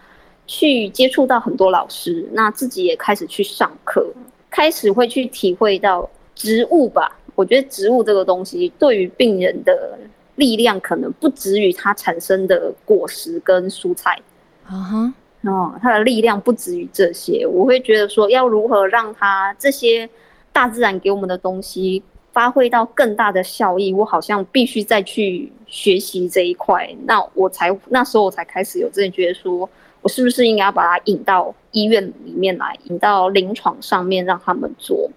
[0.48, 4.04] 去接触到很多老师，那自己也开始去上课，
[4.52, 7.18] 开始会去体会到植物吧。
[7.34, 9.98] 我觉得植物这个东西对于病人的
[10.36, 14.20] 力量，可能不止于它产生的果实跟蔬菜。
[14.68, 15.14] 啊哈，
[15.50, 17.48] 哦，它的力量不止于这些。
[17.48, 20.08] 我会觉得说，要如何让它这些
[20.52, 26.94] 大自然给我们的东西发挥到更大的效益，我好像必须再去学习这一块。
[27.06, 29.68] 那我才那时候我才开始有这觉得说，
[30.02, 35.10] 我是不是应该要把它引到医院里面来，引到临床上面让他们做。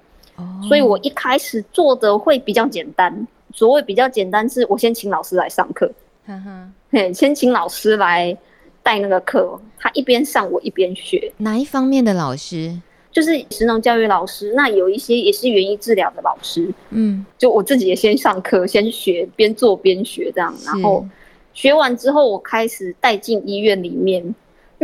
[0.68, 3.26] 所以我一开始做的会比较简单。
[3.52, 5.90] 所谓比较简单，是我先请老师来上课，
[6.90, 8.36] 嘿，先请老师来。
[8.84, 11.32] 带那个课，他一边上我一边学。
[11.38, 12.78] 哪一方面的老师？
[13.10, 14.52] 就是食农教育老师。
[14.52, 16.70] 那有一些也是园艺治疗的老师。
[16.90, 20.54] 嗯，就我自己也先上课，先学，边做边学这样。
[20.66, 21.02] 然后
[21.54, 24.34] 学完之后，我开始带进医院里面。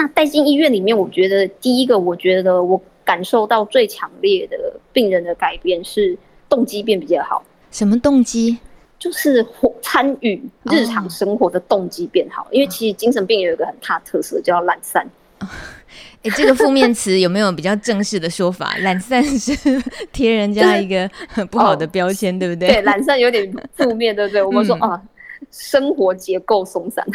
[0.00, 4.56] 那带进医院里面，我觉得第一个，我觉得我感受到最强烈的
[4.94, 6.16] 病人的改变是
[6.48, 7.44] 动机变比较好。
[7.70, 8.56] 什么动机？
[8.98, 9.46] 就是
[9.82, 15.06] 参与日常生活的动机变好，哦、因为其实精神病有一个很大特色，叫懒散。
[15.38, 15.46] 哎、
[16.30, 18.74] 哦，这个负面词有没有比较正式的说法？
[18.78, 19.52] 懒散是
[20.12, 22.68] 贴人家一个很 不好的标签，对不对？
[22.68, 24.42] 对，懒散有点负面，对不对？
[24.42, 25.02] 我们说、 嗯、啊，
[25.50, 27.06] 生活结构松散。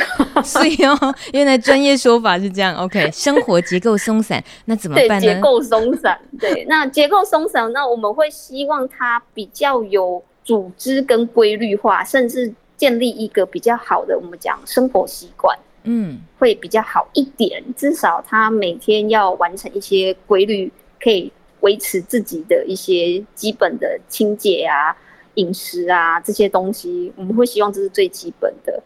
[0.43, 0.97] 所以哦，
[1.33, 2.75] 原来专业说法是这样。
[2.75, 5.21] OK，生活结构松散，那怎么办呢？
[5.21, 10.23] 结构松散，对， 那结构松散，那我们会希望它比较有。
[10.45, 17.63] 组织跟规律化，甚至建立一个比较好的我们讲生活习惯，嗯，会比较好一点。
[17.75, 24.95] 至少他每天要完成一些规律，可以维持自己的一些基本的清洁啊、
[25.35, 27.13] 饮食啊这些东西。
[27.15, 28.81] 我们会希望这是最基本的。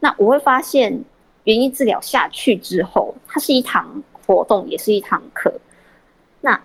[0.00, 1.04] 那我会发现，
[1.44, 5.52] 原因治疗下去之后，它是一堂活动，也是一堂课。
[6.40, 6.60] 那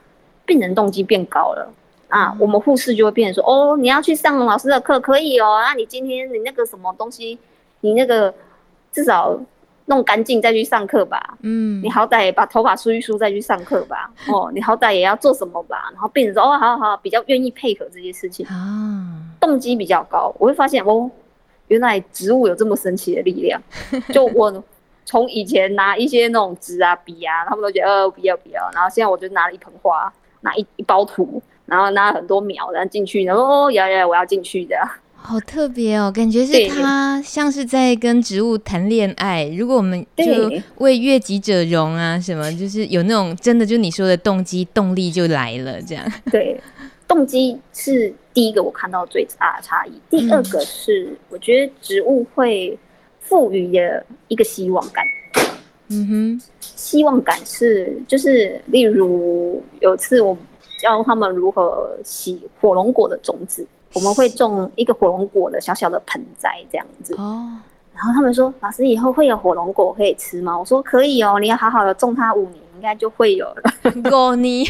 [0.45, 1.73] 病人动机变高了。
[2.09, 5.59] 啊，我们护士就会变成说，哦，你要去上老师的课，可以哦。
[5.61, 7.37] 那你今天你那个什么东西，
[7.81, 8.33] 你那个
[8.93, 9.37] 至少
[9.89, 11.37] 弄干净再去上课吧。
[11.41, 14.11] 嗯，你好歹也把头发梳一梳再去上课吧。
[14.31, 15.89] 哦，你好歹也要做什么吧。
[15.91, 19.07] 然后病人说，哦，好好好，比较愿意配合这些事情啊，
[19.39, 20.33] 动机比较高。
[20.37, 21.09] 我会发现哦，
[21.67, 23.61] 原来植物有这么神奇的力量。
[24.13, 24.63] 就我
[25.05, 30.11] 从以前拿一些那种纸啊、笔啊，他们都觉得呃不要不要，然后现在我就拿了一盆花，
[30.41, 34.85] 拿一一包土，然后拿了很多苗，然后进去，然后哦呀呀，我要进去这样。
[35.27, 39.43] 好特别哦，感觉是他像是在跟植物谈恋爱。
[39.57, 40.23] 如果我们就
[40.77, 46.13] 为悦己者容啊，什么 就是有那种真的就你说的动机动力就来了这样。
[46.31, 46.57] 对，
[47.05, 49.91] 动机是第一个我看到最大的差异。
[50.09, 52.79] 第二个是我觉得植物会
[53.19, 55.03] 赋予的一个希望感。
[55.89, 60.37] 嗯哼，希望感是就是例如有一次我
[60.81, 63.67] 教他们如何洗火龙果的种子。
[63.93, 67.49] 我们会种一个火龙果的小小的盆栽这样子哦，
[67.95, 73.63] 然后他们说：“老师，以后会有火龙果可以吃吗？”我说：“可以哦，你要好好的种它五年，应该就会有了。”
[73.95, 74.65] 五年，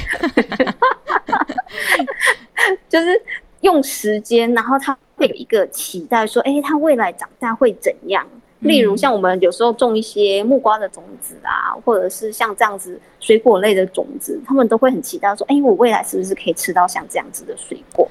[2.87, 3.21] 就是
[3.61, 8.25] 用时间，然后他会有一个期待，说：“哎，他未来长大会怎样？”
[8.59, 18.09] 例如像我们有时候种一些木瓜的种子啊，或者是像这样子水果类的种子，他们都会很期待说：“哎，我未来是不是可以吃到像这样子的水果？”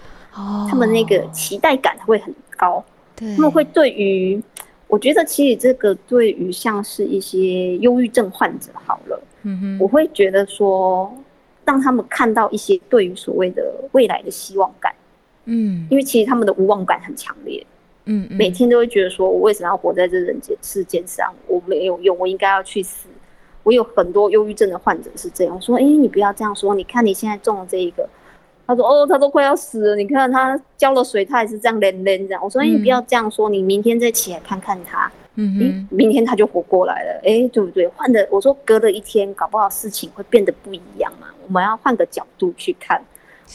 [0.68, 2.84] 他们那个期待感会很高，
[3.14, 4.42] 对，他们会对于，
[4.86, 11.12] 我觉得其实这个对于像是一些忧郁症患者好了，嗯哼，我会觉得说，
[11.64, 14.94] 让他们看到一些对于所谓的未来的希望感，
[15.46, 17.66] 嗯，因为其实他们的无望感很强烈，
[18.04, 21.32] 嗯，每天都会觉得说我为什么要活在这人间世间上？
[21.46, 23.08] 我没有用，我应该要去死。
[23.62, 28.08] 我有很多忧郁症的患者是这样说，哎，你不要这样说，你看你现在中了这一个。
[28.66, 29.96] 他说：“哦，他都快要死了。
[29.96, 32.42] 你看他浇了水，他也是这样连连这样。
[32.42, 35.10] 我说：哎，你不要这样说，你明天再起来看看他。
[35.36, 37.20] 嗯哼，明天他就活过来了。
[37.22, 37.86] 哎，对不对？
[37.88, 41.28] 换的，我说隔了一天，搞不好事情会变得不一样嘛。
[41.46, 43.00] 我们要换个角度去看。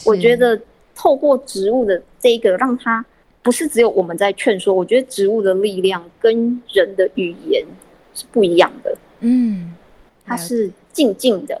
[0.06, 0.58] 我觉得
[0.94, 3.04] 透过植物的这个，让他
[3.42, 4.72] 不是只有我们在劝说。
[4.72, 7.62] 我觉得植物的力量跟人的语言
[8.14, 8.96] 是不一样的。
[9.20, 9.74] 嗯，
[10.24, 11.60] 它是静静的。”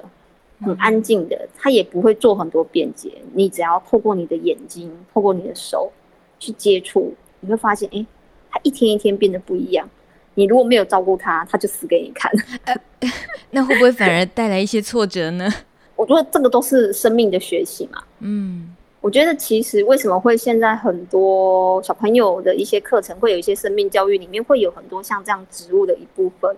[0.62, 3.10] 很安静的，他也不会做很多辩解。
[3.34, 5.90] 你只要透过你的眼睛，透过你的手
[6.38, 8.06] 去接触，你会发现，哎、欸，
[8.50, 9.88] 他一天一天变得不一样。
[10.34, 12.30] 你如果没有照顾他，他就死给你看。
[12.64, 12.74] 呃、
[13.50, 15.48] 那会不会反而带来一些挫折呢？
[15.96, 18.02] 我觉得这个都是生命的学习嘛。
[18.20, 26.56] 嗯，我觉得其实为什么会现在很多小朋友的一些课程会有一些生命教育里面会有很多像这样植物的一部分，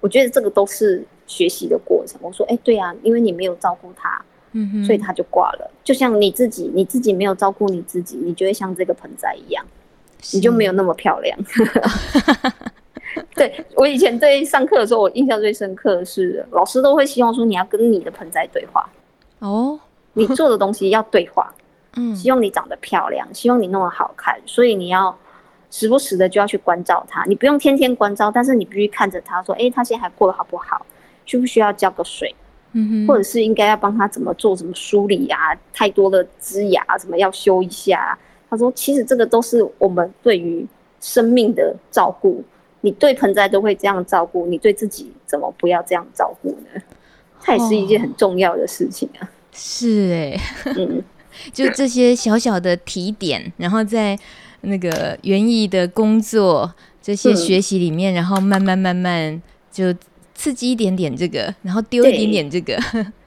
[0.00, 1.04] 我觉得这个都是。
[1.30, 4.20] 学习的过程，我说，哎、欸，对啊，因为你没有照顾他，
[4.50, 5.70] 嗯哼，所以他就挂了。
[5.84, 9.64] 就像你自己，你自己没有照顾你自己，你就会像这个盆栽一样，
[10.32, 11.38] 你就没有那么漂亮。
[13.36, 18.90] 对，我以前在上课的时候，我印象最深刻的是，老师都会希望说，你要跟你的盆栽对话。
[19.38, 19.78] 哦，
[20.14, 21.54] 你做的东西要对话，
[21.96, 25.16] 嗯，希望你长得漂亮，希望你弄得好看，所以你要。
[25.72, 30.84] 时不时的就要去关照他，你不用天天关照，但是你必须看着他说，哎、欸，他现在还过得好不好？
[31.30, 32.34] 需不需要浇个水？
[32.72, 34.56] 嗯哼，或者是应该要帮他怎么做？
[34.56, 35.58] 怎么梳理呀、啊？
[35.72, 38.18] 太多的枝芽，怎么要修一下？
[38.48, 40.66] 他说，其实这个都是我们对于
[41.00, 42.42] 生命的照顾。
[42.80, 46.82] 你对盆栽都会这样照顾，你对自己怎么不要这样照顾呢？
[47.40, 49.22] 它也是一件很重要的事情啊。
[49.22, 50.40] 哦、是哎、欸，
[50.76, 51.04] 嗯，
[51.54, 54.18] 就这些小小的提点，然后在。
[54.62, 56.70] 那个园艺的工作，
[57.00, 59.40] 这些学习里面，嗯，然后慢慢慢慢
[59.72, 59.90] 就
[60.40, 62.74] 刺激一点点这个，然后丢一点点这个。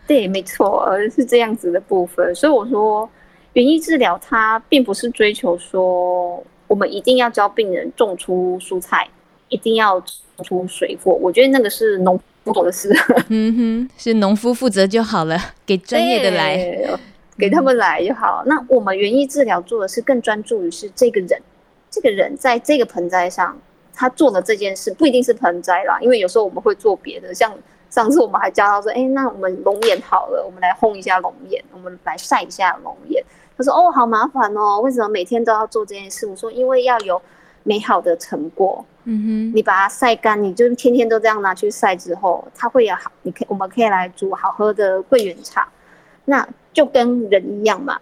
[0.08, 2.34] 对， 对，没错，是这样子的部分。
[2.34, 3.08] 所以我说，
[3.54, 9.08] 园艺治疗它并不是追求说我们一定要教病人种出蔬菜，
[9.50, 11.14] 一定要种出水果。
[11.14, 12.92] 我觉得那个是农夫做的事。
[13.30, 15.38] 嗯哼，是农夫负责就好了，
[15.68, 16.98] 给专业的来。
[17.38, 18.44] 给他们来就好。
[18.48, 21.40] 那我们园艺治疗做的是更专注于是这个人，
[21.90, 23.60] 这个人在这个盆栽上，
[23.94, 27.34] 他做的这件事不一定是盆栽啦，因为有时候我们会做别的。
[27.34, 27.54] 像
[27.90, 33.24] 上次我们还教他说，哎，那我们龙眼好了，我们来烘一下龙眼，我们来晒一下龙眼。
[33.56, 36.26] 他说，哦，好麻烦哦，为什么每天都要做这件事？
[36.26, 37.22] 我说，因为要有
[37.62, 38.84] 美好的成果。
[39.04, 45.68] 嗯哼，你把它晒干，你就天天都这样拿去晒之后，它会有好，你可以我们可以来煮好喝的桂圆茶。
[46.26, 48.00] 那就跟人一样嘛，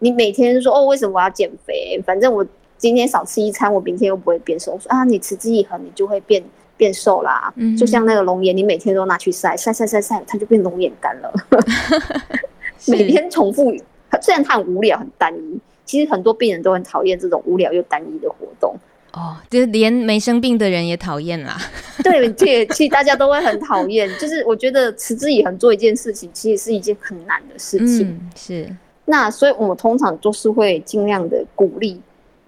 [0.00, 2.02] 你每天说哦，为什么我要减肥？
[2.04, 2.44] 反正我
[2.78, 4.72] 今天少吃一餐，我明天又不会变瘦。
[4.72, 6.42] 我说啊，你持之以恒，你就会变
[6.76, 7.52] 变瘦啦。
[7.56, 11.30] 嗯，就像那个龙眼，你每天都拿去晒晒晒晒晒，它就变龙眼干了。
[12.86, 13.74] 每天重复，
[14.22, 18.74] 虽然它很无聊、很单一，其实很多病人都很讨厌这种无聊又单一的活动。
[19.12, 21.58] 哦，就是连没生病的人也讨厌啦。
[22.04, 24.08] 对，这其实大家都会很讨厌。
[24.18, 28.08] 就是我觉得持之以恒做一件事情，其实是一件很难的事情。
[28.08, 28.76] 嗯，是。
[29.06, 31.98] 那所以我们通常都是会尽量的鼓励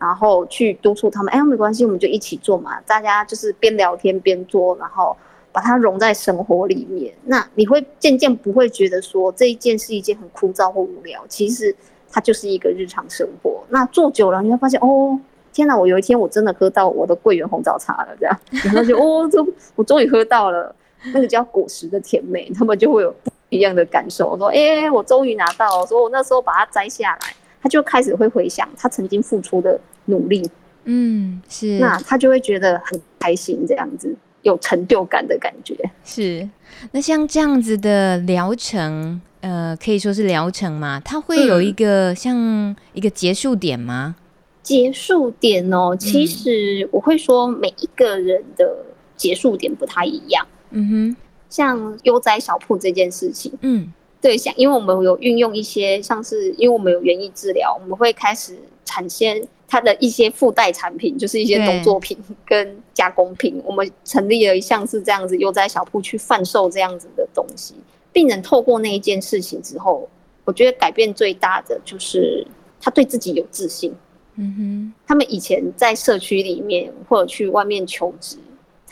[0.01, 5.16] 然后去督促他们，哎，没关系，我们就一起做嘛，大家就是边聊天边做，然后
[5.53, 7.14] 把它融在生活里面。
[7.26, 11.76] 那你会渐渐不会觉得说这一件是一件很枯燥或无聊，其实
[12.11, 13.62] 它就是一个日常生活。
[13.68, 15.16] 那做久了，你会发现，哦，
[15.53, 19.38] 天哪，我有一天我真的喝到我的桂圆红枣茶了，这样，然后就哦，这
[19.76, 20.74] 我终于喝到了。
[21.14, 24.28] 那个叫果实的甜美，他们就会有不一样的感受。
[24.28, 29.80] 我说：“哎、我终于拿到了！”我说：“我那时候把它摘下来，他就开始会回想他曾经付出的
[30.11, 30.42] 努力。”
[30.84, 31.78] 嗯，是。
[31.78, 35.74] 那他就会觉得很开心，这样子有成就感的感觉。
[36.04, 36.48] 是。
[36.92, 41.00] 那像这样子的疗程，呃，可以说是疗程吗？
[41.04, 44.16] 它会有一个像一个结束点吗？
[44.16, 44.20] 嗯、
[44.62, 48.84] 结束点哦，其实我会说每一个人的
[49.16, 50.46] 结束点不太一样。
[50.70, 51.16] 嗯哼，
[51.50, 63.62] 像悠哉小铺这件事情，嗯，对，像因为我们有运用一些，像是因为我们有园艺治疗，我们会开始产生它的一些附带产品，就是一些农作品跟加工品。
[63.64, 67.75] 我们成立了一项是这样子悠哉小铺去贩售这样子的东西。
[68.12, 70.09] 病人透过那一件事情之后，
[70.45, 72.45] 我觉得改变最大的就是
[72.81, 73.95] 他对自己有自信。
[74.35, 78.37] 嗯哼，他们以前在社区里面或者去外面求职。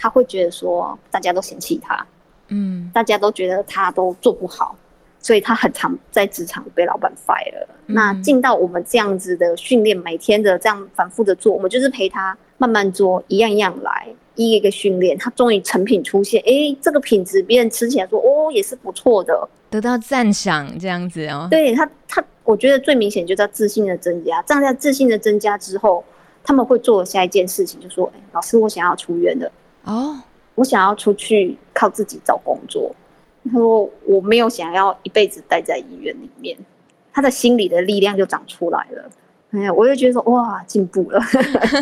[0.01, 2.07] 他会觉得说，大家都嫌弃他，
[2.51, 4.77] 嗯，大家都觉得他都做不好，
[5.21, 7.69] 所以他很常在职场被老板 fire 了。
[7.87, 16.43] 嗯、那进到我们这样子的训练，每天的这样反复的做，我们就是陪他慢慢做，一样一样来，一个一个训练，他终于成品出现。
[16.47, 21.49] 哎，这个品质别人吃起来说，哦，也是不错的，得到赞赏这样子哦。
[21.51, 24.43] 对他，他我觉得最明显就在自信的增加。
[24.43, 26.05] 这样在自信的增加之后，
[26.43, 29.51] 他们会做下一件事情，就说，哎，老师，我想要出院了。
[29.85, 30.17] 哦，
[30.55, 32.95] 我想要出去靠自己找工作。
[33.51, 36.57] 他说我没有想要一辈子待在医院里面，
[37.13, 39.11] 他的心里的力量就长出来了。
[39.51, 41.21] 哎呀，我就觉得说哇，进步了。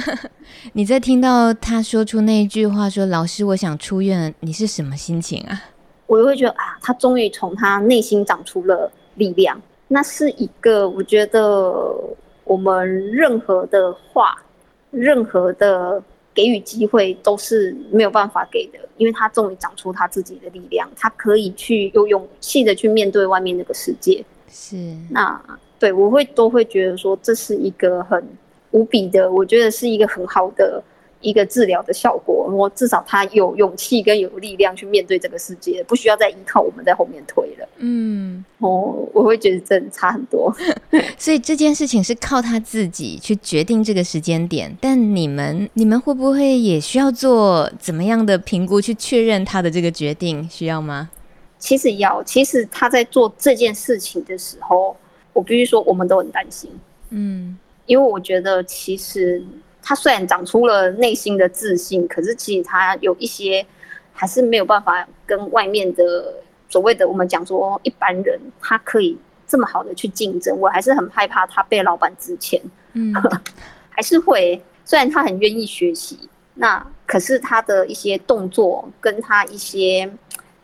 [0.75, 5.61] 你在听到他说出那一句话说“老师，我想出院”，你是什么心情啊？
[6.07, 9.61] 我就会觉得啊，他终于从他内心长出了力量。
[9.89, 11.95] 那是一个我觉得
[12.45, 14.37] 我们任何的话，
[14.91, 16.03] 任何的。
[16.37, 24.23] 给予机会都是没有办法给的，因为他终于长出他自己的力量，他可以去有勇气的去面对外面那个世界。
[24.49, 24.77] 是，
[25.11, 25.41] 那
[25.79, 28.23] 对我会都会觉得说，这是一个很
[28.73, 30.83] 无比的，我觉得是一个很好的。
[31.27, 37.69] 一个治疗的效果，我至少他有勇气跟有力量去面对这个世界，不需要再依靠我们在后面推了。
[37.79, 40.55] 嗯，哦，我会觉得真的差很多。
[41.19, 50.49] 所以这件事情是靠他自己去决定这个时间点，但你们你们会不会也需要做怎么样的评估去确认他的这个决定？
[50.49, 51.11] 需要吗？
[51.59, 54.97] 其实要，其实他在做这件事情的时候，
[55.33, 56.71] 我必须说我们都很担心。
[57.11, 59.45] 嗯，因为我觉得其实。
[59.89, 63.65] 他虽然长出了内心的自信，可是其实他有一些
[64.13, 66.35] 还是没有办法跟外面的
[66.69, 69.17] 所谓的我们讲说一般人，他可以
[69.47, 70.59] 这么好的去竞争。
[70.59, 72.61] 我还是很害怕他被老板之前，
[72.95, 73.15] 嗯，
[73.89, 74.61] 还是会。
[74.85, 80.13] 虽然他很愿意学习，那可是他的一些动作跟他一些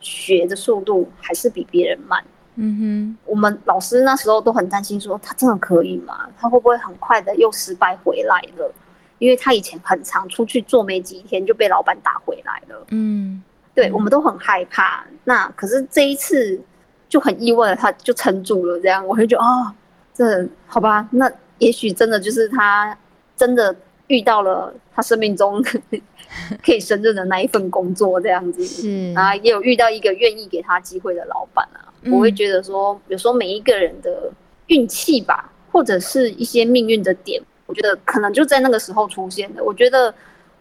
[0.01, 2.21] 学的速度还是比别人慢。
[2.55, 6.29] 嗯哼，我们老师那时候都很担心，说他真的可以吗？
[6.37, 8.73] 他会不会很快的又失败回来了？
[9.19, 13.41] 因为他以前很常出去做没几天就被老板打回来了，嗯，
[13.73, 15.05] 对，我们都很害怕。
[15.23, 16.59] 那可是这一次
[17.07, 18.79] 就很意外的，他就撑住了。
[18.79, 19.71] 这样我会觉得哦，
[20.13, 22.97] 这好吧，那也许真的就是他
[23.37, 23.73] 真的
[24.07, 25.63] 遇到了他生命中
[26.63, 31.93] 可以胜任的那一份工作，这样子是啊，也有遇到一个愿意给他机会的老板啊。
[32.11, 34.29] 我会觉得说，有时候每一个人的
[34.67, 37.41] 运气吧，或者是一些命运的点。
[37.73, 39.63] 我觉得可能就在那个时候出现的。
[39.63, 40.13] 我觉得，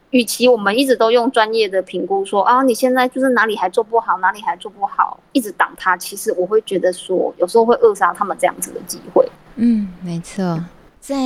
[0.08, 9.28] 与其我们一直都用专业的评估说啊，你现在就是哪里还做不好，哪里还做不好，一直挡他，其实我会觉得说，有时候会扼杀他们这样子的机会。
[9.56, 10.58] 嗯，没错。
[11.02, 11.18] 在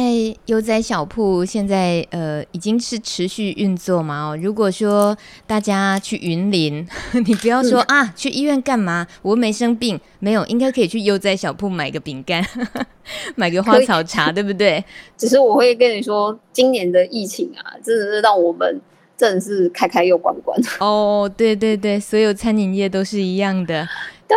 [0.46, 4.30] 悠哉小铺现在呃已经是持续运作嘛？
[4.30, 5.14] 哦，如果说
[5.46, 6.88] 大家去云林，
[7.26, 9.06] 你不要说、嗯、啊，去医院干嘛？
[9.20, 12.42] 我没生病，没有，应该可以去悠哉小铺买个饼干，
[13.36, 14.82] 买个花草茶，对不对？
[15.14, 18.80] 只是我会跟你说，今年的疫情啊，真的是让我们
[19.14, 20.58] 真的是开开又关关。
[20.80, 23.86] 哦，对对对，所有餐饮业都是一样的。
[24.28, 24.36] 对。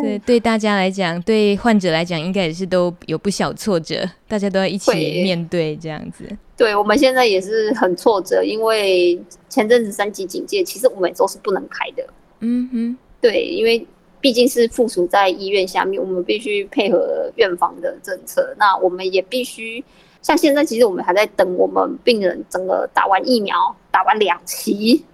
[0.00, 4.90] 对，对大家来讲，对患者来讲，应该也是都有不小挫折，大家都要一起
[5.22, 6.24] 面对这样子。
[6.56, 12.04] 对，我们现在也是很挫折，因为前阵子三级警戒，其实我们都是不能开的。
[12.40, 13.84] 嗯哼，对，因为
[14.20, 18.54] 毕竟是附属在医院下面，我们必须配合院方的政策。
[18.58, 19.82] 那我们也必须
[20.20, 25.04] 像现在，其实我们还在等我们病人整个打完疫苗，打完两期、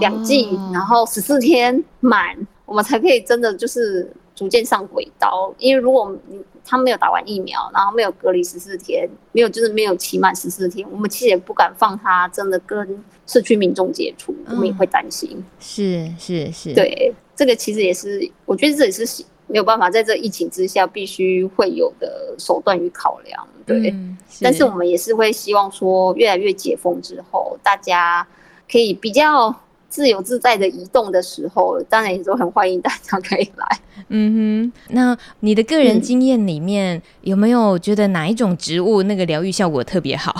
[0.00, 2.36] 两剂，然后十四天满，
[2.66, 5.54] 我们才可以真的就是逐渐上轨道。
[5.58, 15.42] 因为如果你他没有打完疫苗，然后没有隔离十四天，没有就是没有期满十四天，我们其实也不敢放他真的跟社区民众接触，我们也会担心。
[15.58, 17.14] 是是是，对。
[17.36, 23.90] 这个其实也是，我觉得这也是没有办法在这疫情之下必须会有的手段与考量，对。
[23.90, 28.26] 嗯、是，但是我们也是会希望说，越来越解封之后，大家
[28.72, 29.54] 可以比较
[29.88, 33.80] 自由自在的移动的时候，当然也都很欢迎大家可以来。
[34.08, 40.34] 嗯哼，那你的个人经验里面、嗯、有没有觉得哪一种植物那个疗愈效果特别好？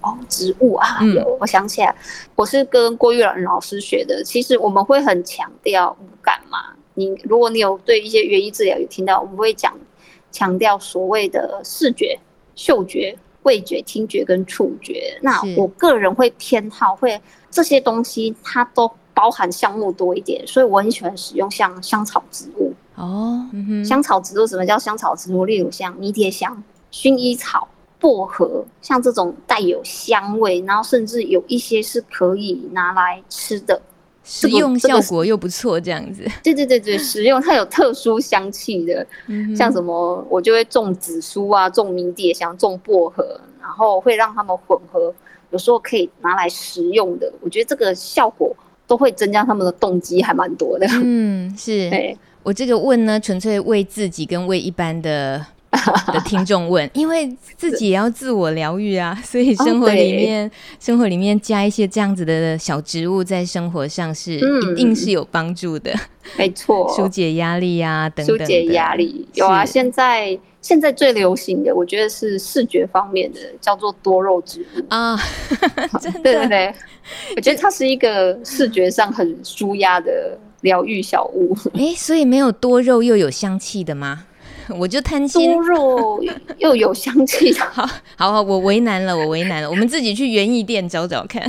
[0.00, 1.94] 哦，植物啊，有，我想起来，
[2.34, 4.24] 我是跟郭玉兰老师学的。
[4.24, 6.58] 其实我们会很强调五感嘛。
[6.94, 9.72] 你如果你有对一些园艺治疗有听到，我们会讲
[10.32, 12.18] 强调所谓的视觉、
[12.56, 15.16] 嗅觉、味觉、听觉跟触觉。
[15.20, 17.20] 那我个人会偏好会
[17.52, 22.72] 这些东西，它都包含项目多一点，所以我很喜欢使用像香草植物。
[22.96, 25.44] 哦，嗯哼，香草植物，什么叫香草植物？
[25.44, 27.68] 例如像迷迭香、薰衣草。
[28.02, 33.80] 薄荷，像这种带有香味，然后甚至有一些是可以拿来吃的，
[34.24, 36.28] 食用效果又不错，这样子。
[36.42, 39.06] 对对对对，食用它有特殊香气的，
[39.56, 45.14] 像什么我就会种紫苏啊，种迷迭香，种薄荷，然后会让它们混合，
[45.52, 47.32] 有时候可以拿来食用的。
[47.40, 48.52] 我觉得这个效果
[48.86, 50.86] 都会增加他们的动机，还蛮多的。
[51.02, 51.88] 嗯，是。
[51.90, 55.46] 对，我这个问呢，纯粹为自己跟为一般的。
[56.12, 65.90] 的听众问， 因为自己也要自我疗愈啊，所以生活里面、哦、生活里面加一些这样子的小植物，在生活上是、嗯、一定是有帮助的。
[66.36, 68.38] 没错， 疏解压力啊，等等。
[68.38, 75.18] 疏解压力有啊，现在现在最流行的，我觉得是视觉方面的，叫做多肉植物啊。
[76.00, 76.74] 真的，对对对，
[77.36, 81.54] 我觉得它是一个视觉上很舒压的疗愈小物。
[81.74, 84.24] 哎、欸，所以没有多肉又有香气的吗？
[84.78, 86.24] 我就贪心，多肉
[86.58, 87.84] 又有香气， 好
[88.16, 91.42] 好好，我为难了，我为难了，我们自己去园艺店找找看。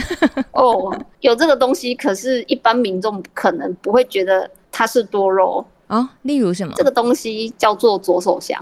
[0.51, 0.91] 哦，
[1.21, 6.09] 有这个东西，可是一般民众可能不会觉得它是多肉哦。
[6.23, 6.73] 例如什么？
[6.75, 8.59] 这个东西叫做左手香。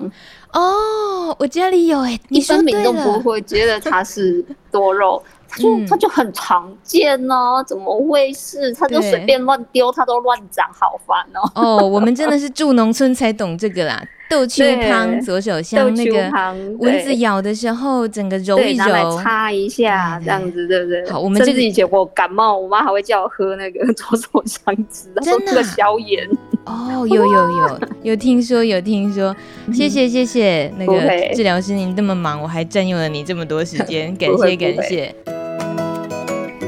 [0.53, 8.73] 哦，我家里有哎，一般民众不会觉得它是多肉， 它就它就很常见呢，怎么会是？
[8.73, 11.51] 它就随便乱丢，它都乱长，好烦哦。
[11.55, 14.03] 哦，我们真的是住农村才懂这个啦。
[14.31, 16.31] 豆秋汤，左手香那个
[16.79, 21.05] 蚊子咬的时候，整个揉一揉，擦一下，这样子，对不对？
[21.11, 26.25] 好，我们这个以前我感冒，我妈还会叫我喝那个 左手香汁，真的消炎。
[26.63, 27.79] 哦，有有有
[28.13, 29.35] 有听说有听说，
[29.73, 35.13] 谢谢谢谢那个治疗师，您这么忙，我还占用了你这么多时间， 感谢感谢。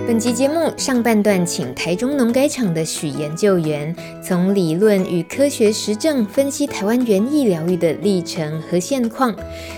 [0.06, 9.34] 本集节目上半段，请台中农改场的许研究员从理论与科学实证分析台湾园艺疗愈的历程和现况；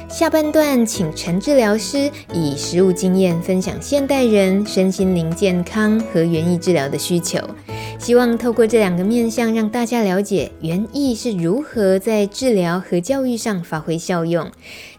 [0.10, 7.40] 下半段，请陈治疗师以实务经验分享现代人身心灵健康和园艺治疗的需求。
[8.00, 14.50] 希望透过这两个面向，让大家了解园艺是如何在治疗和教育上发挥效用，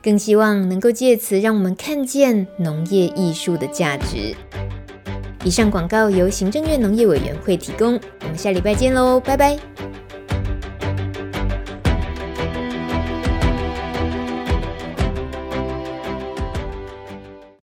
[0.00, 4.36] 更希望能够借此让我们看见农业艺术的价值。
[5.46, 9.56] 以上广告由行政院农业委员会提供，我们下礼拜见喽，拜拜。